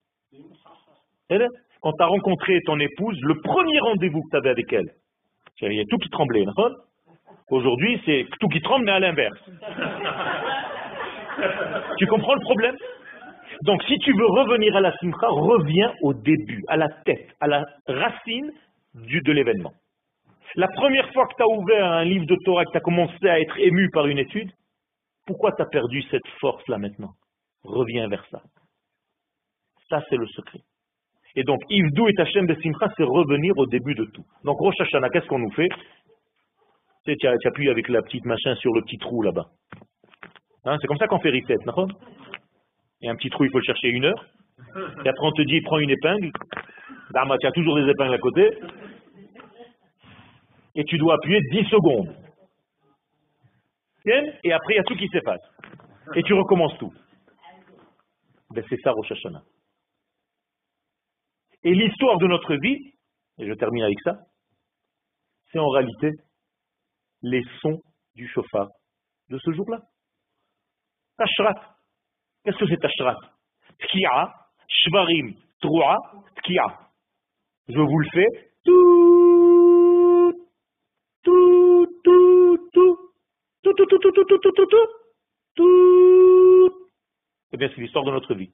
[1.81, 4.91] Quand tu as rencontré ton épouse, le premier rendez-vous que tu avais avec elle,
[5.61, 6.45] il y a tout qui tremblait.
[7.51, 9.39] Aujourd'hui, c'est tout qui tremble, mais à l'inverse.
[11.99, 12.76] tu comprends le problème?
[13.62, 17.47] Donc, si tu veux revenir à la simcha, reviens au début, à la tête, à
[17.49, 18.53] la racine
[18.95, 19.72] du, de l'événement.
[20.55, 23.29] La première fois que tu as ouvert un livre de Torah, que tu as commencé
[23.29, 24.51] à être ému par une étude,
[25.26, 27.12] pourquoi tu as perdu cette force-là maintenant?
[27.64, 28.43] Reviens vers ça.
[29.89, 30.61] Ça, c'est le secret.
[31.37, 34.24] Et donc, Ivdou et Hashem de Simcha, c'est revenir au début de tout.
[34.45, 35.68] Donc, Rosh Hashanah, qu'est-ce qu'on nous fait?
[37.05, 39.47] Tu appuies avec la petite machin sur le petit trou là-bas.
[40.64, 41.89] Hein, c'est comme ça qu'on fait reset, d'accord
[43.03, 44.26] a un petit trou, il faut le chercher une heure.
[45.05, 46.31] Et après, on te dit, prends une épingle.
[47.12, 48.51] Dama, tu as toujours des épingles à côté.
[50.74, 52.14] Et tu dois appuyer 10 secondes.
[54.05, 55.41] Et après, il y a tout qui s'efface.
[56.14, 56.93] Et tu recommences tout.
[58.51, 59.43] ben c'est ça Rosh Hashanah.
[61.64, 62.94] Et l'histoire de notre vie,
[63.38, 64.18] et je termine avec ça,
[65.50, 66.12] c'est en réalité
[67.22, 67.82] les sons
[68.14, 68.68] du chauffard
[69.28, 69.80] de ce jour-là.
[71.16, 71.76] Tashrat.
[72.44, 73.16] Qu'est-ce que c'est Tashrat?
[73.80, 74.34] Tkia,
[74.68, 75.96] Shvarim, Troua,
[76.36, 76.64] Tkia.
[77.68, 78.26] Je vous le fais.
[78.64, 80.32] Tout,
[81.22, 83.11] tout, tout, tout,
[83.62, 84.86] tout, tout, tout, tout, tout, tout, tout, tout,
[85.54, 86.88] tout.
[87.52, 88.52] Eh bien, c'est l'histoire de notre vie.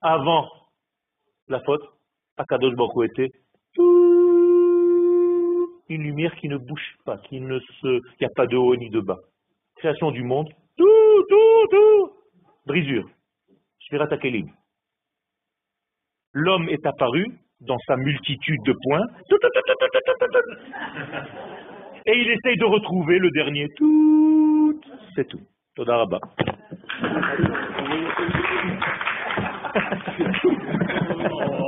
[0.00, 0.50] Avant
[1.48, 1.82] la faute,
[2.36, 3.30] Akadosh Baruch était
[5.88, 8.90] une lumière qui ne bouge pas, qui ne se, n'y a pas de haut ni
[8.90, 9.18] de bas.
[9.76, 12.12] Création du monde, tout, tout, tout,
[12.66, 13.08] brisure.
[16.32, 17.26] L'homme est apparu
[17.60, 19.06] dans sa multitude de points,
[22.06, 24.80] et il essaye de retrouver le dernier tout.
[25.14, 25.40] C'est tout.
[25.76, 26.18] Todaraba.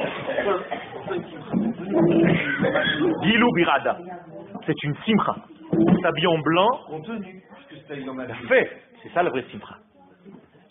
[3.23, 3.99] Gilou Birada.
[4.67, 5.37] C'est une simcha.
[6.03, 6.81] S'habille en blanc.
[8.49, 8.71] Fait.
[9.03, 9.77] C'est ça la vraie simcha.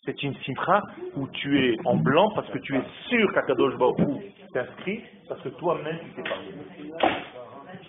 [0.06, 0.82] C'est une simcha
[1.16, 3.98] où tu es en blanc parce que tu es sûr qu'Akadosh Baruch
[4.54, 6.54] t'inscrit parce que toi-même tu t'es parlé.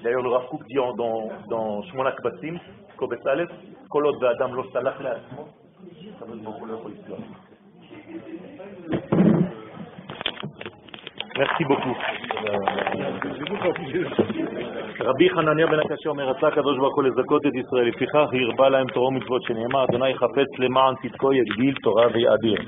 [0.03, 2.59] D'ailleurs, le Rav dit dans, dans Shmona Kbatim,
[2.97, 3.51] Kobet Aleph,
[3.91, 4.97] Kolot Adam Lo Salach
[6.19, 6.67] Ça donne beaucoup.
[11.39, 11.97] Merci beaucoup.
[15.01, 18.87] רבי חנניה בן הקשה אומר, רצה הקדוש ברוך הוא לזכות את ישראל, לפיכך הרבה להם
[18.87, 22.59] תורה ומצוות שנאמר, אדוני חפץ למען צדקו יגדיל תורה ויאדיר.